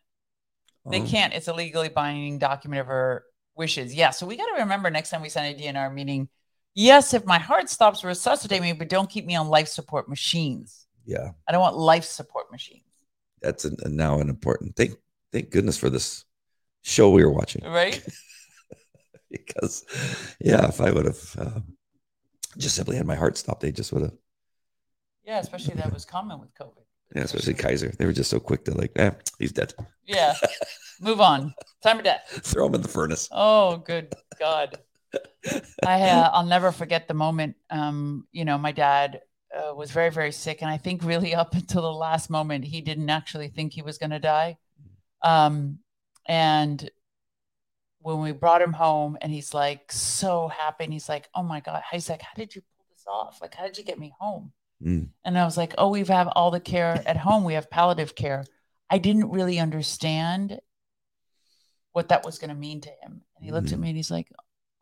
They 0.89 1.00
Oh. 1.02 1.08
can't. 1.08 1.34
It's 1.34 1.48
a 1.48 1.54
legally 1.54 1.88
binding 1.88 2.38
document 2.38 2.82
of 2.82 2.88
her 2.88 3.24
wishes. 3.56 3.96
Yeah. 3.96 4.10
So 4.10 4.26
we 4.26 4.36
got 4.36 4.54
to 4.54 4.63
remember 4.63 4.89
next 4.89 5.10
time 5.10 5.22
we 5.22 5.30
send 5.30 5.58
a 5.58 5.63
DNR, 5.63 5.93
meaning, 5.93 6.28
yes, 6.75 7.13
if 7.13 7.25
my 7.25 7.39
heart 7.39 7.69
stops, 7.69 8.03
resuscitate 8.03 8.62
me, 8.62 8.73
but 8.73 8.89
don't 8.89 9.09
keep 9.09 9.25
me 9.25 9.36
on 9.36 9.47
life 9.47 9.67
support 9.67 10.09
machines. 10.09 10.88
Yeah, 11.05 11.31
I 11.47 11.51
don't 11.51 11.62
want 11.62 11.77
life 11.77 12.05
support 12.05 12.51
machines. 12.51 12.83
that's 13.41 13.65
an, 13.65 13.77
now 13.86 14.19
an 14.19 14.29
important 14.29 14.75
thing. 14.75 14.95
Thank 15.31 15.49
goodness 15.49 15.77
for 15.77 15.89
this 15.89 16.25
show 16.81 17.09
we 17.09 17.25
were 17.25 17.31
watching. 17.31 17.63
Right? 17.65 18.03
because 19.31 19.83
yeah, 20.39 20.67
if 20.67 20.79
I 20.79 20.91
would 20.91 21.05
have 21.05 21.36
uh, 21.38 21.59
just 22.57 22.75
simply 22.75 22.95
had 22.95 23.07
my 23.07 23.15
heart 23.15 23.38
stopped, 23.38 23.62
they 23.62 23.71
just 23.71 23.91
would 23.91 24.03
have. 24.03 24.13
Yeah. 25.25 25.39
Especially 25.39 25.75
that 25.75 25.91
was 25.93 26.05
common 26.05 26.39
with 26.39 26.53
COVID. 26.53 26.83
Yeah, 27.15 27.23
especially 27.23 27.53
Kaiser. 27.53 27.93
They 27.97 28.05
were 28.05 28.13
just 28.13 28.29
so 28.29 28.39
quick 28.39 28.65
to 28.65 28.75
like, 28.75 28.91
eh, 28.95 29.12
he's 29.39 29.51
dead. 29.51 29.73
Yeah. 30.05 30.36
Move 31.01 31.21
on. 31.21 31.53
Time 31.83 31.99
of 31.99 32.03
death. 32.03 32.21
Throw 32.43 32.65
him 32.67 32.75
in 32.75 32.81
the 32.81 32.88
furnace. 32.88 33.29
Oh, 33.31 33.77
good 33.77 34.13
God. 34.39 34.77
I 35.86 36.02
uh, 36.04 36.30
I'll 36.34 36.45
never 36.45 36.71
forget 36.71 37.08
the 37.08 37.13
moment. 37.13 37.56
Um, 37.69 38.28
you 38.32 38.45
know, 38.45 38.58
my 38.58 38.71
dad 38.71 39.21
uh, 39.56 39.73
was 39.76 39.91
very 39.91 40.10
very 40.10 40.32
sick, 40.32 40.62
and 40.62 40.71
I 40.71 40.78
think 40.78 41.04
really 41.04 41.36
up 41.36 41.54
until 41.62 41.82
the 41.82 41.91
last 41.91 42.30
moment, 42.30 42.65
he 42.65 42.82
didn't 42.82 43.10
actually 43.10 43.49
think 43.49 43.73
he 43.73 43.82
was 43.82 43.97
going 43.97 44.12
to 44.12 44.19
die. 44.19 44.58
Um, 45.21 45.80
and 46.26 46.89
when 47.99 48.19
we 48.19 48.32
brought 48.32 48.62
him 48.62 48.73
home, 48.73 49.17
and 49.21 49.32
he's 49.32 49.54
like 49.54 49.91
so 49.91 50.47
happy, 50.47 50.86
and 50.86 50.93
he's 50.93 51.10
like, 51.10 51.30
"Oh 51.36 51.43
my 51.43 51.60
God!" 51.60 51.82
He's 51.91 52.10
like, 52.10 52.21
"How 52.21 52.34
did 52.36 52.56
you 52.56 52.62
pull 52.78 52.86
this 52.89 53.06
off? 53.08 53.41
Like, 53.41 53.54
how 53.56 53.63
did 53.63 53.78
you 53.78 53.84
get 53.84 53.99
me 53.99 54.13
home?" 54.19 54.54
Mm. 54.82 55.10
And 55.23 55.38
I 55.38 55.45
was 55.45 55.58
like, 55.58 55.73
"Oh, 55.78 55.89
we've 55.89 56.08
have 56.10 56.28
all 56.30 56.52
the 56.52 56.60
care 56.60 57.02
at 57.06 57.17
home. 57.17 57.43
We 57.43 57.54
have 57.54 57.69
palliative 57.69 58.15
care." 58.15 58.45
I 58.89 58.97
didn't 58.99 59.32
really 59.32 59.58
understand 59.60 60.60
what 61.93 62.10
that 62.10 62.26
was 62.26 62.38
going 62.38 62.49
to 62.49 62.56
mean 62.56 62.82
to 62.82 62.89
him. 62.89 63.21
And 63.36 63.45
he 63.45 63.52
looked 63.52 63.71
at 63.71 63.78
Mhm. 63.78 63.82
me 63.82 63.89
and 63.89 63.97
he's 63.97 64.12
like, 64.12 64.32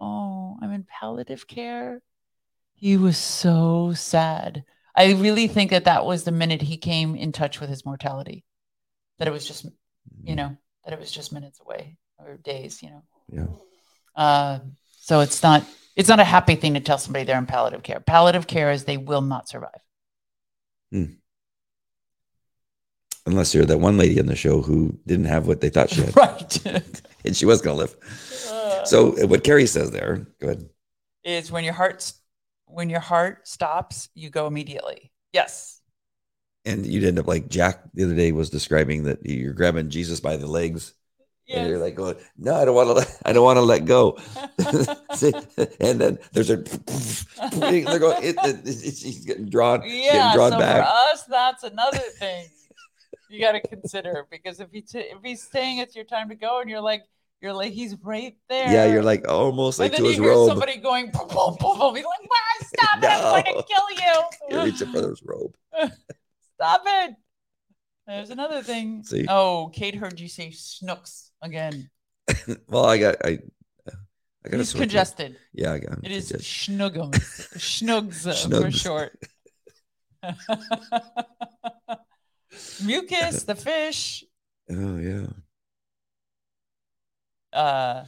Oh, 0.02 0.58
I'm 0.62 0.72
in 0.72 0.84
palliative 0.84 1.48
care. 1.48 2.02
He 2.74 2.98
was 2.98 3.18
so 3.18 3.94
sad. 3.94 4.66
I 4.96 5.14
really 5.14 5.48
think 5.48 5.70
that 5.70 5.86
that 5.86 6.06
was 6.06 6.24
the 6.24 6.32
minute 6.32 6.64
he 6.64 6.78
came 6.78 7.16
in 7.16 7.32
touch 7.32 7.62
with 7.62 7.70
his 7.70 7.86
mortality, 7.86 8.44
that 9.20 9.28
it 9.28 9.32
was 9.32 9.48
just, 9.48 9.68
you 10.24 10.36
know, 10.36 10.58
that 10.84 10.94
it 10.94 11.00
was 11.00 11.12
just 11.12 11.32
minutes 11.32 11.60
away 11.62 11.98
or 12.18 12.38
days, 12.38 12.82
you 12.82 12.90
know. 12.90 13.04
Yeah. 13.32 13.48
Uh, 14.16 14.60
so 15.00 15.20
it's 15.20 15.44
not, 15.44 15.64
it's 15.96 16.10
not 16.10 16.20
a 16.20 16.26
happy 16.26 16.56
thing 16.56 16.74
to 16.74 16.80
tell 16.80 16.98
somebody 16.98 17.24
they're 17.24 17.38
in 17.38 17.46
palliative 17.46 17.84
care. 17.84 18.00
Palliative 18.00 18.48
care 18.48 18.72
is 18.72 18.84
they 18.84 18.98
will 18.98 19.22
not 19.22 19.48
survive. 19.48 19.80
Unless 23.28 23.54
you're 23.54 23.66
that 23.66 23.78
one 23.78 23.98
lady 23.98 24.20
on 24.20 24.26
the 24.26 24.36
show 24.36 24.62
who 24.62 24.98
didn't 25.06 25.26
have 25.26 25.46
what 25.46 25.62
they 25.62 25.70
thought 25.70 25.92
she 25.92 26.02
had, 26.02 26.16
right. 26.18 26.66
and 27.24 27.38
she 27.38 27.46
was 27.46 27.62
going 27.62 27.78
to 27.78 27.82
live. 27.82 27.96
So 28.86 29.22
uh, 29.22 29.28
what 29.28 29.44
Carrie 29.44 29.66
says 29.68 29.92
there, 29.92 30.28
go 30.40 30.48
ahead. 30.48 30.70
is 31.24 31.52
when 31.52 31.64
your 31.64 31.74
heart 31.74 32.12
when 32.66 32.90
your 32.90 33.00
heart 33.02 33.48
stops, 33.48 34.10
you 34.16 34.30
go 34.30 34.48
immediately. 34.48 35.12
Yes. 35.34 35.82
And 36.66 36.86
you'd 36.86 37.04
end 37.04 37.20
up 37.20 37.28
like 37.28 37.48
Jack 37.50 37.82
the 37.94 38.04
other 38.06 38.16
day 38.16 38.32
was 38.32 38.50
describing 38.50 39.04
that 39.04 39.26
you're 39.26 39.54
grabbing 39.54 39.90
Jesus 39.90 40.20
by 40.20 40.38
the 40.38 40.46
legs, 40.48 40.94
and 41.50 41.68
you're 41.68 41.80
like 41.80 41.96
going, 41.96 42.16
"No, 42.38 42.56
I 42.56 42.66
don't 42.66 42.76
want 42.76 42.88
to. 42.90 42.94
Let, 42.94 43.18
I 43.26 43.34
don't 43.34 43.44
want 43.44 43.58
to 43.58 43.62
let 43.64 43.86
go." 43.86 44.18
And 45.80 46.00
then 46.00 46.20
there's 46.34 46.50
a 46.50 46.58
they're 47.56 48.00
going. 48.00 48.24
It, 48.24 48.36
it, 48.44 48.68
it- 48.68 48.96
she's 48.98 49.26
getting 49.26 49.50
drawn. 49.50 49.82
yeah. 49.86 50.12
getting 50.14 50.34
drawn 50.36 50.52
So 50.52 50.60
back. 50.60 50.78
for 50.86 50.92
us, 51.14 51.24
that's 51.24 51.64
another 51.64 51.98
thing 51.98 52.46
you 53.30 53.40
got 53.40 53.54
to 53.54 53.62
consider 53.68 54.28
because 54.30 54.60
if 54.60 54.70
he 54.72 54.82
t- 54.82 55.00
if 55.00 55.18
he's 55.24 55.42
saying 55.42 55.80
it's 55.80 55.96
your 55.96 56.06
time 56.06 56.30
to 56.30 56.36
go 56.36 56.60
and 56.62 56.70
you're 56.70 56.82
like 56.82 57.02
you're 57.42 57.54
like 57.54 57.74
he's 57.74 57.96
right 58.04 58.36
there. 58.50 58.72
Yeah, 58.72 58.86
you're 58.86 59.04
like 59.04 59.28
almost 59.28 59.80
like 59.80 59.94
to 59.94 60.04
you 60.04 60.10
his 60.10 60.20
robe. 60.20 60.50
somebody 60.50 60.78
going 60.78 61.10
boom, 61.10 61.28
boom, 61.28 61.58
boom, 61.60 61.80
boom. 61.80 61.96
He's 61.96 62.06
like, 62.06 62.22
"Wow, 62.22 62.68
stop 62.68 63.04
it! 63.04 63.10
I'm 63.10 63.44
going 63.44 63.64
to 63.64 63.64
kill 63.68 63.86
You're 64.50 64.60
you! 64.60 64.66
reaching 64.72 64.92
for 64.92 65.10
his 65.10 65.24
robe. 65.26 65.56
Stop 66.56 66.84
it!" 66.86 67.16
There's 68.06 68.30
another 68.30 68.62
thing. 68.62 69.04
See? 69.04 69.26
Oh, 69.28 69.72
Kate 69.74 69.96
heard 69.96 70.20
you 70.20 70.28
say 70.28 70.52
snooks 70.52 71.32
again. 71.42 71.90
well, 72.68 72.86
I 72.86 72.98
got 72.98 73.16
I. 73.26 73.40
I 74.44 74.50
got 74.50 74.56
a 74.56 74.58
He's 74.58 74.74
congested. 74.74 75.38
Yeah, 75.54 75.74
I 75.74 75.80
got. 75.80 76.00
It 76.04 76.12
is 76.12 76.30
congestion. 76.30 76.78
schnuggums, 76.78 77.58
schnugs 77.58 78.26
uh, 78.28 78.62
for 78.62 78.72
short. 78.72 79.20
Mucus, 82.84 83.44
the 83.44 83.56
fish. 83.56 84.24
Oh 84.70 84.98
yeah. 84.98 85.28
Uh, 87.54 88.06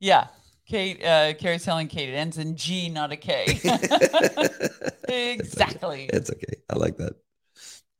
yeah, 0.00 0.28
Kate. 0.66 1.02
Uh, 1.04 1.34
Carrie's 1.34 1.64
telling 1.64 1.88
Kate 1.88 2.08
it 2.08 2.14
ends 2.14 2.38
in 2.38 2.56
G, 2.56 2.88
not 2.88 3.12
a 3.12 3.16
K. 3.16 3.44
exactly. 5.08 6.10
It's 6.12 6.30
okay. 6.30 6.56
I 6.70 6.76
like 6.76 6.96
that. 6.98 7.14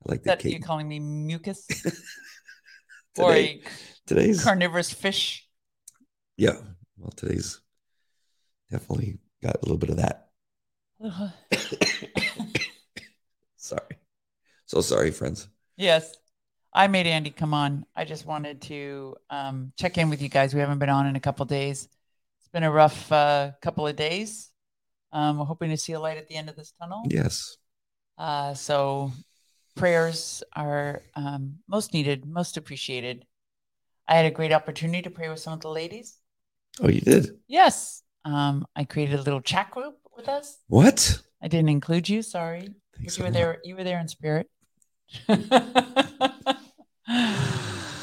I 0.06 0.10
like 0.10 0.22
that. 0.24 0.40
that 0.40 0.44
you 0.44 0.58
Kate. 0.58 0.62
calling 0.62 0.88
me 0.88 0.98
mucus 1.00 1.66
or 3.18 3.32
Today, 3.32 3.62
a 3.62 3.62
today's 4.06 4.44
carnivorous 4.44 4.92
fish? 4.92 5.48
yeah. 6.36 6.56
Well, 6.98 7.10
today's 7.16 7.60
definitely 8.70 9.18
got 9.42 9.56
a 9.56 9.60
little 9.62 9.78
bit 9.78 9.90
of 9.90 9.96
that. 9.98 10.28
sorry. 13.56 13.96
So 14.66 14.80
sorry, 14.80 15.10
friends. 15.10 15.48
Yes. 15.76 16.14
I 16.76 16.88
made 16.88 17.06
Andy 17.06 17.30
come 17.30 17.54
on. 17.54 17.86
I 17.96 18.04
just 18.04 18.26
wanted 18.26 18.60
to 18.62 19.16
um, 19.30 19.72
check 19.78 19.96
in 19.96 20.10
with 20.10 20.20
you 20.20 20.28
guys. 20.28 20.52
We 20.52 20.60
haven't 20.60 20.78
been 20.78 20.90
on 20.90 21.06
in 21.06 21.16
a 21.16 21.20
couple 21.20 21.46
days. 21.46 21.88
It's 22.38 22.48
been 22.48 22.64
a 22.64 22.70
rough 22.70 23.10
uh, 23.10 23.52
couple 23.62 23.86
of 23.86 23.96
days. 23.96 24.50
Um, 25.10 25.38
we're 25.38 25.46
hoping 25.46 25.70
to 25.70 25.78
see 25.78 25.94
a 25.94 26.00
light 26.00 26.18
at 26.18 26.28
the 26.28 26.34
end 26.34 26.50
of 26.50 26.56
this 26.56 26.74
tunnel. 26.78 27.02
Yes. 27.08 27.56
Uh, 28.18 28.52
so 28.52 29.10
prayers 29.74 30.42
are 30.54 31.00
um, 31.14 31.54
most 31.66 31.94
needed, 31.94 32.26
most 32.26 32.58
appreciated. 32.58 33.24
I 34.06 34.16
had 34.16 34.26
a 34.26 34.30
great 34.30 34.52
opportunity 34.52 35.00
to 35.00 35.10
pray 35.10 35.30
with 35.30 35.40
some 35.40 35.54
of 35.54 35.60
the 35.60 35.70
ladies. 35.70 36.18
Oh, 36.82 36.90
you 36.90 37.00
did. 37.00 37.38
Yes. 37.48 38.02
Um, 38.26 38.66
I 38.76 38.84
created 38.84 39.18
a 39.18 39.22
little 39.22 39.40
chat 39.40 39.70
group 39.70 39.96
with 40.14 40.28
us. 40.28 40.58
What? 40.68 41.22
I 41.40 41.48
didn't 41.48 41.70
include 41.70 42.06
you. 42.06 42.20
Sorry. 42.20 42.68
You 43.00 43.24
were 43.24 43.30
there. 43.30 43.60
You 43.64 43.76
were 43.76 43.84
there 43.84 43.98
in 43.98 44.08
spirit. 44.08 44.50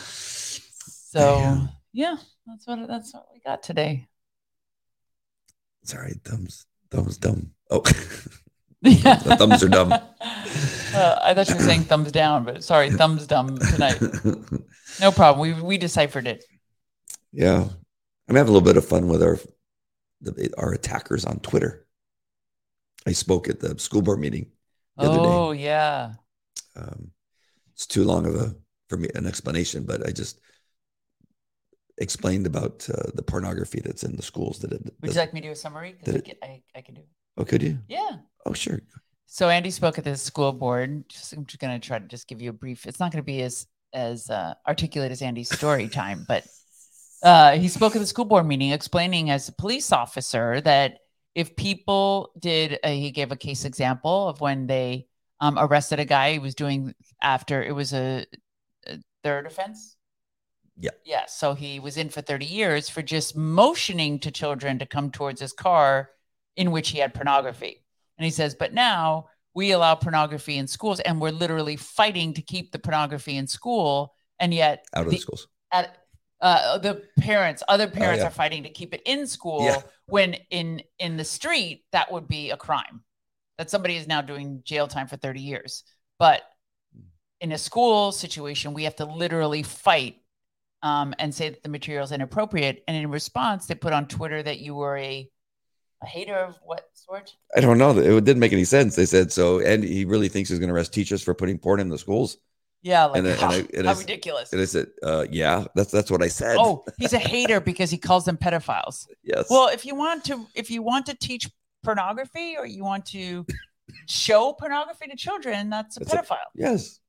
so 0.03 1.37
Yeah. 1.39 1.67
yeah, 1.93 2.15
that's 2.47 2.67
what 2.67 2.87
that's 2.87 3.13
what 3.13 3.27
we 3.33 3.39
got 3.45 3.63
today. 3.63 4.07
Sorry, 5.83 6.13
thumbs. 6.23 6.65
Thumbs 6.91 7.17
dumb. 7.17 7.51
Oh, 7.69 7.81
Yeah. 8.81 9.15
The 9.15 9.35
thumbs 9.37 9.63
are 9.63 9.69
dumb. 9.69 9.93
Uh, 10.95 11.17
I 11.23 11.33
thought 11.33 11.49
you 11.49 11.55
were 11.55 11.61
saying 11.61 11.85
thumbs 11.85 12.11
down, 12.11 12.43
but 12.43 12.63
sorry, 12.63 12.91
thumbs 12.91 13.25
dumb 13.25 13.57
tonight. 13.57 13.99
No 15.01 15.11
problem. 15.11 15.39
We 15.41 15.59
we 15.59 15.77
deciphered 15.79 16.27
it. 16.27 16.43
yeah, 17.31 17.67
I'm 18.29 18.35
having 18.35 18.49
a 18.49 18.53
little 18.53 18.61
bit 18.61 18.77
of 18.77 18.85
fun 18.85 19.07
with 19.07 19.23
our 19.23 19.39
the, 20.21 20.53
our 20.55 20.71
attackers 20.71 21.25
on 21.25 21.39
Twitter. 21.39 21.87
I 23.07 23.13
spoke 23.13 23.49
at 23.49 23.59
the 23.59 23.79
school 23.79 24.03
board 24.03 24.19
meeting 24.19 24.51
the 24.97 25.05
other 25.09 25.17
day. 25.17 25.23
Oh 25.25 25.51
yeah. 25.51 26.13
um, 26.75 27.09
it's 27.73 27.87
too 27.87 28.03
long 28.03 28.27
of 28.27 28.35
a 28.35 28.55
for 28.93 28.99
me 29.01 29.09
an 29.15 29.25
explanation, 29.25 29.83
but 29.85 30.07
I 30.07 30.11
just 30.11 30.39
explained 31.97 32.45
about 32.45 32.87
uh, 32.89 33.09
the 33.15 33.23
pornography 33.23 33.81
that's 33.83 34.03
in 34.03 34.15
the 34.15 34.21
schools. 34.21 34.59
That 34.59 34.71
it, 34.71 34.93
Would 35.01 35.13
you 35.13 35.19
like 35.19 35.33
me 35.33 35.41
to 35.41 35.47
do 35.47 35.51
a 35.51 35.55
summary? 35.55 35.93
'Cause 35.93 36.13
Did 36.13 36.15
I, 36.15 36.19
can, 36.21 36.35
I, 36.43 36.61
I 36.75 36.81
can 36.81 36.95
do 36.95 37.01
oh, 37.37 37.45
could 37.45 37.63
you? 37.63 37.79
Yeah. 37.87 38.17
Oh, 38.45 38.53
sure. 38.53 38.81
So 39.25 39.49
Andy 39.49 39.71
spoke 39.71 39.97
at 39.97 40.03
the 40.03 40.15
school 40.15 40.51
board. 40.53 41.09
Just, 41.09 41.33
I'm 41.33 41.45
just 41.45 41.59
going 41.59 41.79
to 41.79 41.87
try 41.87 41.97
to 41.97 42.05
just 42.05 42.27
give 42.27 42.39
you 42.39 42.51
a 42.51 42.53
brief. 42.53 42.85
It's 42.85 42.99
not 42.99 43.11
going 43.11 43.23
to 43.23 43.25
be 43.25 43.41
as 43.41 43.65
as 43.93 44.29
uh, 44.29 44.53
articulate 44.67 45.11
as 45.11 45.21
Andy's 45.21 45.49
story 45.49 45.87
time, 45.87 46.25
but 46.27 46.45
uh, 47.23 47.53
he 47.53 47.67
spoke 47.67 47.95
at 47.95 47.99
the 47.99 48.07
school 48.07 48.25
board 48.25 48.45
meeting, 48.45 48.71
explaining 48.71 49.29
as 49.31 49.49
a 49.49 49.53
police 49.53 49.91
officer 49.91 50.61
that 50.61 50.99
if 51.35 51.55
people 51.55 52.31
did, 52.39 52.79
uh, 52.83 52.89
he 52.89 53.09
gave 53.09 53.31
a 53.31 53.35
case 53.35 53.65
example 53.65 54.29
of 54.29 54.39
when 54.41 54.67
they 54.67 55.07
um, 55.39 55.57
arrested 55.59 55.99
a 55.99 56.05
guy. 56.05 56.33
He 56.33 56.39
was 56.39 56.55
doing 56.55 56.93
after 57.21 57.63
it 57.63 57.73
was 57.73 57.93
a 57.93 58.25
third 59.23 59.45
offense. 59.45 59.95
Yeah. 60.77 60.91
Yeah. 61.05 61.25
So 61.27 61.53
he 61.53 61.79
was 61.79 61.97
in 61.97 62.09
for 62.09 62.21
30 62.21 62.45
years 62.45 62.89
for 62.89 63.01
just 63.01 63.35
motioning 63.35 64.19
to 64.19 64.31
children 64.31 64.79
to 64.79 64.85
come 64.85 65.11
towards 65.11 65.39
his 65.39 65.53
car 65.53 66.09
in 66.55 66.71
which 66.71 66.89
he 66.89 66.99
had 66.99 67.13
pornography. 67.13 67.83
And 68.17 68.25
he 68.25 68.31
says, 68.31 68.55
but 68.55 68.73
now 68.73 69.27
we 69.55 69.71
allow 69.71 69.95
pornography 69.95 70.57
in 70.57 70.67
schools 70.67 70.99
and 70.99 71.21
we're 71.21 71.31
literally 71.31 71.75
fighting 71.75 72.33
to 72.33 72.41
keep 72.41 72.71
the 72.71 72.79
pornography 72.79 73.37
in 73.37 73.47
school. 73.47 74.13
And 74.39 74.53
yet, 74.53 74.85
Out 74.95 75.05
of 75.05 75.11
the, 75.11 75.15
the 75.17 75.21
schools. 75.21 75.47
at, 75.71 75.97
uh, 76.41 76.77
the 76.79 77.03
parents, 77.19 77.63
other 77.67 77.87
parents 77.87 78.21
yeah. 78.21 78.27
are 78.27 78.31
fighting 78.31 78.63
to 78.63 78.69
keep 78.69 78.93
it 78.93 79.01
in 79.05 79.27
school 79.27 79.63
Yeah. 79.63 79.81
when 80.07 80.33
in 80.49 80.81
in 80.99 81.15
the 81.15 81.23
street 81.23 81.85
that 81.93 82.11
would 82.11 82.27
be 82.27 82.49
a 82.51 82.57
crime. 82.57 83.03
That 83.57 83.69
somebody 83.69 83.95
is 83.95 84.07
now 84.07 84.21
doing 84.21 84.61
jail 84.65 84.87
time 84.87 85.07
for 85.07 85.15
30 85.15 85.39
years. 85.39 85.83
But 86.19 86.41
in 87.43 87.51
a 87.51 87.57
school 87.57 88.11
situation, 88.11 88.73
we 88.73 88.85
have 88.85 88.95
to 88.95 89.05
literally 89.05 89.61
fight 89.63 90.15
um, 90.81 91.13
and 91.19 91.33
say 91.35 91.49
that 91.49 91.61
the 91.61 91.69
material 91.69 92.03
is 92.03 92.11
inappropriate. 92.11 92.83
And 92.87 92.95
in 92.97 93.09
response, 93.11 93.65
they 93.67 93.75
put 93.75 93.93
on 93.93 94.07
Twitter 94.07 94.41
that 94.41 94.59
you 94.59 94.73
were 94.75 94.97
a 94.97 95.29
a 96.01 96.05
hater 96.05 96.35
of 96.35 96.57
what 96.65 96.85
sort? 96.93 97.33
I 97.55 97.61
don't 97.61 97.77
know. 97.77 97.97
It 97.97 98.25
didn't 98.25 98.39
make 98.39 98.51
any 98.51 98.65
sense. 98.65 98.95
They 98.95 99.05
said 99.05 99.31
so, 99.31 99.59
and 99.59 99.83
he 99.83 100.03
really 100.03 100.27
thinks 100.27 100.49
he's 100.49 100.59
going 100.59 100.67
to 100.67 100.75
arrest 100.75 100.93
teachers 100.93 101.21
for 101.23 101.33
putting 101.33 101.57
porn 101.57 101.79
in 101.79 101.87
the 101.87 101.97
schools. 101.97 102.37
Yeah, 102.81 103.05
like 103.05 103.19
And 103.19 103.27
I- 103.27 103.31
and 103.31 103.39
how, 103.39 103.51
I- 103.51 103.67
and 103.77 103.87
how 103.87 103.93
I- 103.93 103.97
ridiculous. 103.97 104.51
And 104.51 104.61
I 104.61 104.65
said, 104.65 104.87
uh, 105.01 105.25
"Yeah, 105.31 105.65
that's 105.75 105.91
that's 105.91 106.11
what 106.11 106.21
I 106.21 106.27
said." 106.27 106.57
Oh, 106.59 106.83
he's 106.97 107.13
a 107.13 107.19
hater 107.19 107.59
because 107.61 107.89
he 107.91 107.97
calls 107.97 108.25
them 108.25 108.35
pedophiles. 108.37 109.05
yes. 109.23 109.47
Well, 109.49 109.67
if 109.69 109.85
you 109.85 109.95
want 109.95 110.25
to, 110.25 110.45
if 110.55 110.69
you 110.71 110.81
want 110.81 111.05
to 111.05 111.13
teach 111.15 111.49
pornography 111.83 112.55
or 112.57 112.65
you 112.65 112.83
want 112.83 113.05
to 113.07 113.45
show 114.07 114.51
pornography 114.53 115.07
to 115.07 115.15
children, 115.15 115.69
that's 115.69 115.95
a 115.95 115.99
That's 116.01 116.13
a- 116.13 116.17
pedophile. 116.17 116.49
yes, 116.55 116.99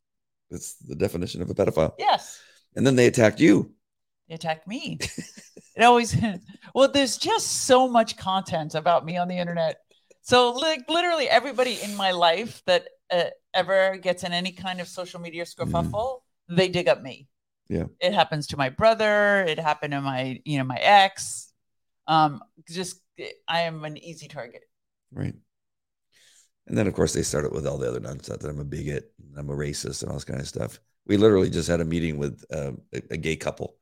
that's 0.54 0.74
the 0.76 0.94
definition 0.94 1.42
of 1.42 1.50
a 1.50 1.54
pedophile. 1.54 1.92
yes, 1.98 2.38
And 2.76 2.86
then 2.86 2.96
they 2.96 3.06
attacked 3.06 3.40
you. 3.40 3.72
they 4.28 4.34
attack 4.36 4.66
me. 4.66 4.98
it 5.76 5.82
always. 5.82 6.16
Well, 6.74 6.90
there's 6.90 7.16
just 7.18 7.46
so 7.70 7.86
much 7.88 8.16
content 8.16 8.74
about 8.74 9.04
me 9.04 9.16
on 9.16 9.28
the 9.28 9.38
internet. 9.38 9.76
So, 10.22 10.50
like, 10.52 10.82
literally 10.88 11.28
everybody 11.28 11.78
in 11.82 11.94
my 11.96 12.10
life 12.10 12.62
that 12.66 12.82
uh, 13.12 13.30
ever 13.52 13.96
gets 13.98 14.24
in 14.24 14.32
any 14.32 14.50
kind 14.52 14.80
of 14.80 14.88
social 14.88 15.20
media 15.20 15.44
skerfuffle, 15.44 16.20
they 16.48 16.68
dig 16.68 16.88
up 16.88 17.00
me. 17.02 17.28
Yeah. 17.68 17.86
it 18.00 18.12
happens 18.12 18.48
to 18.48 18.56
my 18.56 18.70
brother. 18.70 19.44
It 19.46 19.58
happened 19.58 19.92
to 19.92 20.00
my, 20.00 20.40
you 20.44 20.58
know, 20.58 20.64
my 20.64 20.76
ex. 20.78 21.52
Um, 22.06 22.40
just 22.68 23.00
I 23.48 23.60
am 23.70 23.84
an 23.84 23.96
easy 23.96 24.28
target. 24.28 24.62
Right. 25.12 25.34
And 26.66 26.78
then, 26.78 26.86
of 26.86 26.94
course, 26.94 27.12
they 27.12 27.22
started 27.22 27.52
with 27.52 27.66
all 27.66 27.78
the 27.78 27.88
other 27.88 28.00
nonsense 28.00 28.42
that 28.42 28.48
I'm 28.48 28.60
a 28.60 28.64
bigot, 28.64 29.12
and 29.18 29.38
I'm 29.38 29.50
a 29.50 29.54
racist, 29.56 30.02
and 30.02 30.10
all 30.10 30.16
this 30.16 30.24
kind 30.24 30.40
of 30.40 30.48
stuff. 30.48 30.80
We 31.06 31.16
literally 31.18 31.50
just 31.50 31.68
had 31.68 31.80
a 31.80 31.84
meeting 31.84 32.16
with 32.18 32.42
um, 32.52 32.80
a, 32.94 33.02
a 33.10 33.16
gay 33.18 33.36
couple 33.36 33.76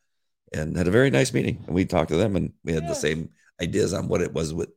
and 0.53 0.77
had 0.77 0.89
a 0.89 0.93
very 0.93 1.11
nice 1.11 1.33
meeting. 1.33 1.63
And 1.67 1.75
we 1.75 1.85
talked 1.85 2.11
to 2.11 2.17
them, 2.17 2.37
and 2.37 2.53
we 2.65 2.73
had 2.73 2.85
Yeah. 2.85 2.91
the 2.91 2.95
same 2.97 3.31
ideas 3.61 3.93
on 3.93 4.09
what 4.09 4.23
it 4.23 4.33
was 4.33 4.55
with, 4.55 4.71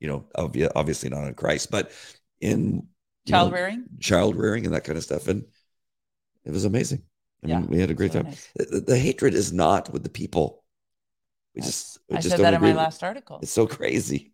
you 0.00 0.08
know, 0.08 0.26
obvi- 0.36 0.70
obviously 0.74 1.10
not 1.10 1.26
in 1.28 1.34
Christ, 1.34 1.70
but 1.70 1.92
in 2.40 2.88
Child 3.24 3.52
know, 3.52 3.52
rearing. 3.52 3.88
child 4.00 4.36
rearing 4.36 4.64
and 4.66 4.74
that 4.74 4.84
kind 4.84 4.96
of 4.98 5.04
stuff. 5.04 5.28
And 5.28 5.44
it 6.44 6.52
was 6.52 6.64
amazing. 6.64 7.02
I 7.42 7.46
Yeah, 7.46 7.58
mean, 7.58 7.66
we 7.68 7.80
had 7.80 7.90
a 7.90 7.94
great 7.94 8.12
Really 8.12 8.12
time. 8.12 8.28
nice. 8.30 8.48
The, 8.56 8.80
the 8.86 8.98
hatred 8.98 9.34
is 9.34 9.52
not 9.52 9.92
with 9.92 10.02
the 10.02 10.08
people. 10.10 10.64
We 11.54 11.62
just, 11.62 11.98
we 12.08 12.16
I 12.16 12.20
just 12.20 12.36
said 12.36 12.42
that 12.42 12.54
in 12.54 12.60
my 12.60 12.72
last 12.72 13.02
article. 13.02 13.38
It's 13.40 13.52
so 13.52 13.66
crazy. 13.66 14.32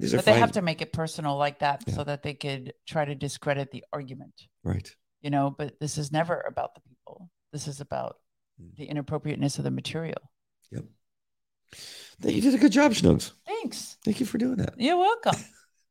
These 0.00 0.14
But 0.14 0.24
they 0.24 0.38
have 0.38 0.52
to 0.52 0.62
make 0.62 0.80
it 0.80 0.92
personal 0.92 1.36
like 1.36 1.58
that 1.60 1.84
Yeah. 1.86 1.94
so 1.94 2.04
that 2.04 2.22
they 2.22 2.34
could 2.34 2.72
try 2.86 3.04
to 3.04 3.14
discredit 3.14 3.70
the 3.70 3.84
argument, 3.92 4.34
right. 4.64 4.88
you 5.20 5.30
know. 5.30 5.50
But 5.56 5.78
this 5.78 5.98
is 5.98 6.10
never 6.10 6.40
about 6.48 6.74
the 6.74 6.80
people. 6.80 7.30
This 7.52 7.68
is 7.68 7.80
about 7.80 8.16
Mm. 8.60 8.76
the 8.76 8.84
inappropriateness 8.86 9.58
of 9.58 9.64
the 9.64 9.70
material. 9.70 10.20
Yep. 10.70 10.84
You 12.24 12.40
did 12.42 12.54
a 12.54 12.58
good 12.58 12.72
job, 12.72 12.92
Snugs. 12.92 13.32
Thanks. 13.46 13.96
Thank 14.04 14.20
you 14.20 14.26
for 14.26 14.36
doing 14.38 14.56
that. 14.56 14.74
You're 14.78 14.98
welcome. 14.98 15.36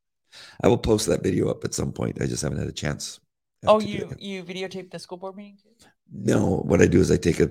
I 0.62 0.68
will 0.68 0.78
post 0.78 1.06
that 1.06 1.22
video 1.22 1.48
up 1.50 1.64
at 1.64 1.74
some 1.74 1.92
point. 1.92 2.22
I 2.22 2.26
just 2.26 2.42
haven't 2.42 2.58
had 2.58 2.68
a 2.68 2.72
chance. 2.72 3.18
oh, 3.66 3.80
you 3.80 4.10
you 4.18 4.42
videotaped 4.44 4.90
the 4.92 4.98
school 4.98 5.18
board 5.18 5.36
meeting 5.36 5.58
too? 5.62 5.86
No, 6.12 6.58
what 6.58 6.80
I 6.80 6.86
do 6.86 7.00
is 7.00 7.10
I 7.10 7.16
take 7.16 7.40
a, 7.40 7.50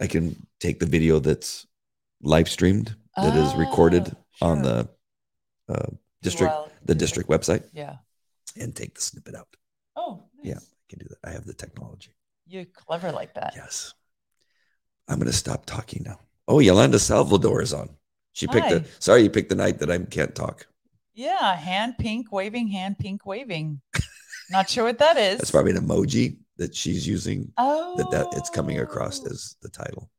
I 0.00 0.06
can 0.06 0.36
take 0.60 0.78
the 0.78 0.86
video 0.86 1.18
that's 1.18 1.66
live 2.22 2.48
streamed, 2.48 2.94
that 3.16 3.36
is 3.36 3.54
recorded 3.54 4.16
Ah, 4.40 4.46
on 4.50 4.62
the 4.62 4.88
uh, 5.70 5.90
district, 6.22 6.52
Well, 6.52 6.70
the 6.84 6.94
district 6.94 7.28
website, 7.28 7.64
Yeah. 7.72 7.96
and 8.56 8.74
take 8.74 8.94
the 8.94 9.00
snippet 9.00 9.34
out. 9.34 9.48
Oh, 9.96 10.24
nice. 10.36 10.46
Yeah. 10.46 10.58
I 10.58 10.84
can 10.88 10.98
do 10.98 11.06
that. 11.08 11.28
I 11.28 11.32
have 11.32 11.46
the 11.46 11.54
technology. 11.54 12.10
You're 12.46 12.64
clever 12.64 13.12
like 13.12 13.34
that. 13.34 13.52
Yes. 13.56 13.94
I'm 15.08 15.18
going 15.18 15.30
to 15.30 15.36
stop 15.36 15.66
talking 15.66 16.02
now. 16.04 16.18
Oh, 16.48 16.58
Yolanda 16.58 16.98
Salvador 16.98 17.62
is 17.62 17.72
on. 17.72 17.90
She 18.32 18.46
picked 18.46 18.66
Hi. 18.66 18.74
the. 18.78 18.84
Sorry, 18.98 19.22
you 19.22 19.30
picked 19.30 19.48
the 19.48 19.54
night 19.54 19.78
that 19.80 19.90
I 19.90 19.98
can't 19.98 20.34
talk. 20.34 20.66
Yeah, 21.14 21.56
hand 21.56 21.96
pink 21.98 22.32
waving, 22.32 22.68
hand 22.68 22.98
pink 22.98 23.26
waving. 23.26 23.80
Not 24.50 24.68
sure 24.70 24.84
what 24.84 24.98
that 24.98 25.16
is. 25.16 25.38
That's 25.38 25.50
probably 25.50 25.72
an 25.72 25.78
emoji 25.86 26.38
that 26.56 26.74
she's 26.74 27.06
using. 27.06 27.52
oh 27.58 27.96
That 27.96 28.10
that 28.10 28.26
it's 28.38 28.50
coming 28.50 28.78
across 28.80 29.24
as 29.26 29.56
the 29.62 29.68
title. 29.68 30.10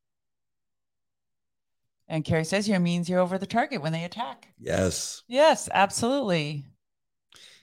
And 2.11 2.25
Carrie 2.25 2.43
says 2.43 2.65
here 2.65 2.77
means 2.77 3.07
you're 3.07 3.21
over 3.21 3.37
the 3.37 3.45
target 3.47 3.81
when 3.81 3.93
they 3.93 4.03
attack. 4.03 4.49
Yes. 4.59 5.23
Yes, 5.29 5.69
absolutely. 5.73 6.65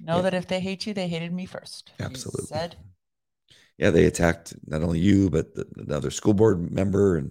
Know 0.01 0.17
Yeah. 0.17 0.23
that 0.23 0.35
if 0.35 0.47
they 0.49 0.59
hate 0.59 0.87
you, 0.87 0.95
they 0.95 1.07
hated 1.07 1.35
me 1.35 1.45
first. 1.45 1.93
Absolutely. 2.01 2.47
Said 2.47 2.77
Yeah, 3.77 3.91
they 3.91 4.07
attacked 4.07 4.55
not 4.67 4.83
only 4.83 5.01
you 5.01 5.29
but 5.29 5.55
the, 5.55 5.67
another 5.77 6.11
school 6.11 6.33
board 6.33 6.73
member, 6.73 7.19
and 7.19 7.31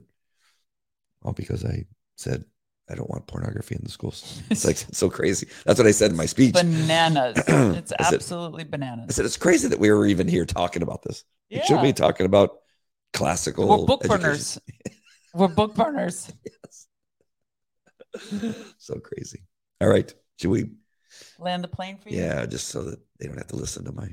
all 1.23 1.33
because 1.33 1.65
I 1.65 1.85
said 2.17 2.45
I 2.87 2.93
don't 2.93 3.09
want 3.09 3.25
pornography 3.25 3.73
in 3.73 3.81
the 3.83 3.89
schools. 3.89 4.39
It's 4.51 4.63
like 4.63 4.79
it's 4.87 4.99
so 4.99 5.09
crazy. 5.09 5.47
That's 5.65 5.79
what 5.79 5.87
I 5.87 5.91
said 5.91 6.11
in 6.11 6.17
my 6.17 6.27
speech. 6.27 6.53
bananas. 6.53 7.37
It's 7.47 7.91
I 7.97 8.03
said- 8.03 8.13
absolutely 8.13 8.61
I 8.63 8.67
bananas. 8.67 9.15
said 9.15 9.25
it's 9.25 9.37
crazy 9.37 9.67
that 9.69 9.79
we 9.79 9.89
were 9.89 10.05
even 10.05 10.27
here 10.27 10.45
talking 10.45 10.83
about 10.83 11.01
this. 11.01 11.23
We 11.49 11.61
should 11.63 11.81
be 11.81 11.93
talking 11.93 12.27
about 12.27 12.59
classical. 13.13 13.67
We're 13.67 13.85
book 13.87 14.01
education. 14.05 14.21
burners. 14.21 14.59
We're 15.33 15.47
book 15.47 15.73
burners. 15.73 16.31
so 18.77 18.99
crazy. 18.99 19.43
All 19.81 19.87
right, 19.87 20.13
should 20.39 20.51
we? 20.51 20.71
Land 21.39 21.63
the 21.63 21.67
plane 21.67 21.97
for 21.97 22.09
you. 22.09 22.17
Yeah, 22.19 22.45
just 22.45 22.67
so 22.69 22.83
that 22.83 22.99
they 23.19 23.27
don't 23.27 23.37
have 23.37 23.47
to 23.47 23.55
listen 23.55 23.85
to 23.85 23.91
my. 23.91 24.09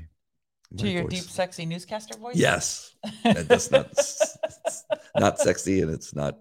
To 0.77 0.89
your 0.89 1.03
voice. 1.03 1.11
deep, 1.11 1.29
sexy 1.29 1.65
newscaster 1.65 2.17
voice. 2.17 2.35
Yes, 2.35 2.95
that- 3.23 3.47
that's 3.47 3.69
not 3.71 3.87
it's 3.91 4.83
not 5.15 5.39
sexy 5.39 5.81
and 5.81 5.91
it's 5.91 6.13
not 6.15 6.39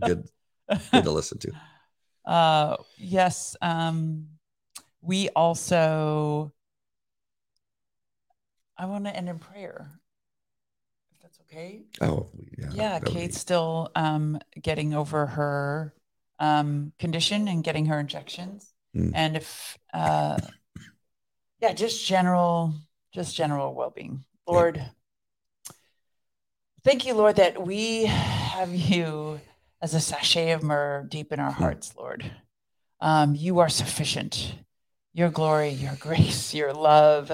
good 0.00 0.28
good 0.92 1.04
to 1.04 1.10
listen 1.10 1.38
to. 1.38 1.52
uh 2.26 2.76
yes 2.98 3.56
um 3.62 4.28
we 5.02 5.28
also 5.30 6.52
i 8.76 8.84
want 8.84 9.04
to 9.06 9.16
end 9.16 9.28
in 9.28 9.38
prayer 9.38 9.90
if 11.12 11.20
that's 11.22 11.40
okay 11.40 11.82
Oh, 12.02 12.28
yeah. 12.58 12.68
yeah 12.72 12.94
would 12.94 13.04
be- 13.04 13.10
kate's 13.12 13.38
still 13.40 13.90
um 13.96 14.38
getting 14.60 14.92
over 14.94 15.26
her 15.26 15.94
um 16.40 16.92
condition 16.98 17.46
and 17.48 17.62
getting 17.62 17.86
her 17.86 18.00
injections 18.00 18.72
Mm. 18.96 19.12
and 19.14 19.36
if 19.36 19.78
uh 19.94 20.36
yeah 21.60 21.72
just 21.72 22.04
general 22.04 22.74
just 23.14 23.36
general 23.36 23.72
well-being 23.72 24.24
Yeah. 24.48 24.52
lord 24.52 24.90
thank 26.82 27.06
you 27.06 27.14
lord 27.14 27.36
that 27.36 27.64
we 27.64 28.06
have 28.06 28.74
you 28.74 29.40
as 29.80 29.94
a 29.94 30.00
sachet 30.00 30.50
of 30.52 30.62
myrrh 30.64 31.06
deep 31.08 31.32
in 31.32 31.38
our 31.40 31.52
Hmm. 31.52 31.62
hearts 31.62 31.94
lord 31.96 32.30
um, 33.02 33.34
you 33.34 33.60
are 33.60 33.68
sufficient 33.68 34.54
your 35.12 35.30
glory 35.30 35.68
your 35.70 35.94
grace 36.00 36.52
your 36.60 36.72
love 36.72 37.30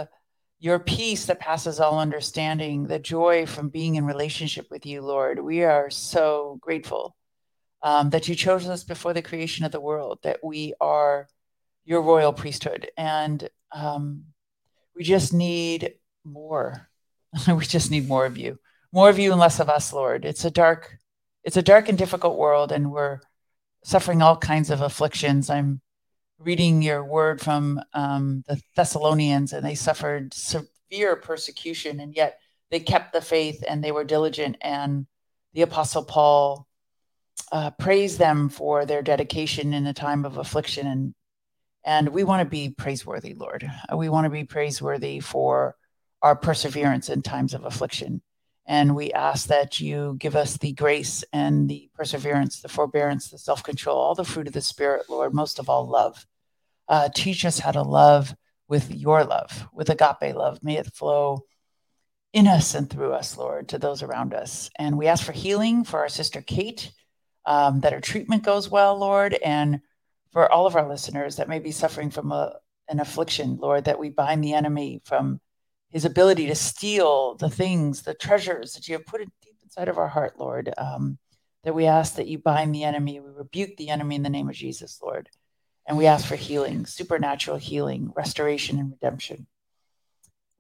your 0.59 0.79
peace 0.79 1.27
that 1.27 1.41
passes 1.41 1.81
all 1.81 1.99
understanding 1.99 2.87
the 2.87 2.99
joy 2.99 3.47
from 3.47 3.69
being 3.69 3.95
in 3.95 4.05
relationship 4.05 4.67
with 4.71 4.85
you 4.87 5.01
lord 5.01 5.39
we 5.41 5.65
are 5.65 5.89
so 5.91 6.59
grateful 6.61 7.17
um, 7.83 8.11
that 8.11 8.29
you 8.29 8.35
chose 8.35 8.69
us 8.69 8.85
before 8.85 9.13
the 9.13 9.23
creation 9.23 9.65
of 9.65 9.73
the 9.73 9.81
world 9.81 10.19
that 10.23 10.41
we 10.43 10.75
are 10.81 11.29
your 11.85 12.03
royal 12.03 12.33
priesthood 12.33 12.91
and 12.97 13.49
um, 13.73 14.25
we 14.95 15.05
just 15.05 15.33
need 15.33 15.95
more 16.25 16.89
we 17.49 17.65
just 17.65 17.91
need 17.91 18.09
more 18.09 18.27
of 18.27 18.39
you, 18.39 18.59
more 18.93 19.09
of 19.09 19.19
you 19.19 19.33
and 19.33 19.41
less 19.41 19.61
of 19.61 19.69
us, 19.69 19.93
Lord. 19.93 20.25
It's 20.25 20.45
a 20.45 20.51
dark, 20.51 20.99
it's 21.45 21.57
a 21.57 21.63
dark 21.63 21.89
and 21.89 21.99
difficult 21.99 22.39
world, 22.39 22.73
and 22.73 22.91
we're 22.91 23.21
suffering 23.85 24.23
all 24.23 24.37
kinds 24.37 24.71
of 24.71 24.81
afflictions. 24.81 25.51
I'm 25.51 25.81
reading 26.39 26.83
your 26.83 27.05
word 27.05 27.41
from 27.41 27.81
um, 27.93 28.43
the 28.49 28.61
Thessalonians, 28.75 29.53
and 29.53 29.65
they 29.65 29.75
suffered 29.75 30.35
severe 30.35 31.17
persecution, 31.17 32.01
and 32.01 32.15
yet 32.15 32.39
they 32.71 32.81
kept 32.81 33.13
the 33.13 33.21
faith 33.21 33.63
and 33.67 33.83
they 33.83 33.93
were 33.93 34.05
diligent. 34.05 34.57
And 34.61 35.07
the 35.53 35.63
Apostle 35.63 36.05
Paul 36.05 36.66
uh, 37.53 37.71
praised 37.73 38.19
them 38.19 38.49
for 38.49 38.85
their 38.85 39.03
dedication 39.03 39.73
in 39.73 39.87
a 39.87 39.95
time 39.95 40.25
of 40.25 40.39
affliction, 40.39 40.87
and 40.87 41.15
and 41.85 42.09
we 42.09 42.25
want 42.25 42.41
to 42.41 42.51
be 42.51 42.71
praiseworthy, 42.71 43.35
Lord. 43.35 43.71
We 43.97 44.09
want 44.09 44.25
to 44.25 44.31
be 44.31 44.45
praiseworthy 44.45 45.21
for 45.21 45.77
our 46.23 46.35
perseverance 46.35 47.09
in 47.09 47.23
times 47.23 47.55
of 47.55 47.65
affliction. 47.65 48.23
And 48.67 48.97
we 48.97 49.13
ask 49.13 49.47
that 49.47 49.79
you 49.79 50.17
give 50.19 50.35
us 50.35 50.57
the 50.57 50.73
grace 50.73 51.23
and 51.33 51.69
the 51.69 51.89
perseverance, 51.95 52.61
the 52.61 52.69
forbearance, 52.69 53.31
the 53.31 53.39
self 53.39 53.63
control, 53.63 53.97
all 53.97 54.17
the 54.17 54.25
fruit 54.25 54.49
of 54.49 54.53
the 54.53 54.61
Spirit, 54.61 55.09
Lord, 55.09 55.33
most 55.33 55.61
of 55.61 55.69
all, 55.69 55.87
love. 55.87 56.27
Uh, 56.89 57.09
teach 57.15 57.45
us 57.45 57.61
how 57.61 57.71
to 57.71 57.83
love 57.83 58.35
with 58.69 58.93
your 58.93 59.25
love, 59.25 59.69
with 59.73 59.91
agape 59.91 60.35
love. 60.35 60.59
May 60.63 60.79
it 60.79 60.95
flow 60.95 61.45
in 62.33 62.49
us 62.49 62.75
and 62.75 62.91
through 62.91 63.13
us, 63.13 63.39
Lord, 63.39 63.69
to 63.69 63.79
those 63.79 64.03
around 64.03 64.35
us. 64.35 64.69
And 64.77 64.99
we 64.99 65.07
ask 65.07 65.25
for 65.25 65.33
healing 65.33 65.85
for 65.85 66.01
our 66.01 66.09
sister 66.09 66.43
Kate, 66.43 66.93
um, 67.47 67.81
that 67.81 67.93
her 67.93 68.01
treatment 68.01 68.43
goes 68.43 68.71
well, 68.71 68.97
Lord, 68.97 69.35
and 69.35 69.81
for 70.33 70.51
all 70.51 70.67
of 70.67 70.77
our 70.77 70.89
listeners 70.89 71.37
that 71.37 71.49
may 71.49 71.59
be 71.59 71.71
suffering 71.71 72.11
from 72.11 72.33
a, 72.33 72.57
an 72.89 73.01
affliction, 73.01 73.57
Lord, 73.57 73.85
that 73.85 73.99
we 73.99 74.11
bind 74.11 74.43
the 74.43 74.53
enemy 74.53 75.01
from 75.05 75.41
his 75.91 76.05
ability 76.05 76.47
to 76.49 76.55
steal 76.55 77.37
the 77.37 77.49
things, 77.49 78.03
the 78.03 78.15
treasures 78.15 78.75
that 78.75 78.89
you 78.89 78.95
have 78.97 79.07
put 79.07 79.21
deep 79.21 79.57
inside 79.63 79.89
of 79.89 79.99
our 79.99 80.09
heart, 80.09 80.39
Lord. 80.39 80.73
Um, 80.77 81.19
that 81.67 81.75
we 81.75 81.87
ask 81.87 82.15
that 82.15 82.29
you 82.29 82.39
bind 82.39 82.75
the 82.75 82.85
enemy. 82.85 83.19
We 83.19 83.31
rebuke 83.31 83.77
the 83.77 83.89
enemy 83.89 84.15
in 84.15 84.23
the 84.23 84.31
name 84.31 84.49
of 84.49 84.55
Jesus, 84.55 85.01
Lord. 85.03 85.29
And 85.87 85.99
we 85.99 86.07
ask 86.07 86.25
for 86.25 86.37
healing, 86.37 86.87
supernatural 86.87 87.57
healing, 87.57 88.13
restoration, 88.15 88.79
and 88.79 88.91
redemption. 88.93 89.47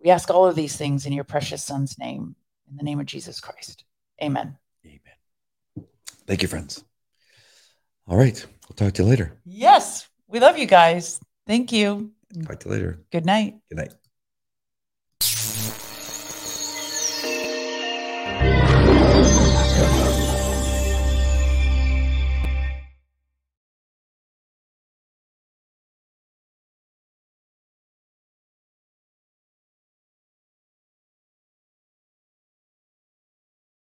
We 0.03 0.11
ask 0.11 0.31
all 0.31 0.46
of 0.46 0.57
these 0.57 0.77
things 0.77 1.07
in 1.07 1.12
your 1.12 1.25
precious 1.25 1.62
Son's 1.62 1.96
name, 1.99 2.35
in 2.68 2.77
the 2.77 2.83
name 2.83 2.99
of 2.99 3.07
Jesus 3.07 3.40
Christ. 3.40 3.85
Amen. 4.20 4.42
Amen. 4.42 4.59
Thank 6.26 6.42
you, 6.42 6.48
friends. 6.48 6.84
All 8.08 8.16
right. 8.16 8.44
We'll 8.68 8.76
talk 8.76 8.94
to 8.94 9.02
you 9.02 9.08
later. 9.08 9.32
Yes. 9.44 10.08
We 10.28 10.40
love 10.40 10.58
you 10.58 10.66
guys. 10.66 11.20
Thank 11.46 11.72
you. 11.72 12.12
Talk 12.44 12.60
to 12.60 12.68
you 12.68 12.74
later. 12.74 13.00
Good 13.12 13.24
night. 13.24 13.56
Good 13.68 13.78
night. 13.78 13.92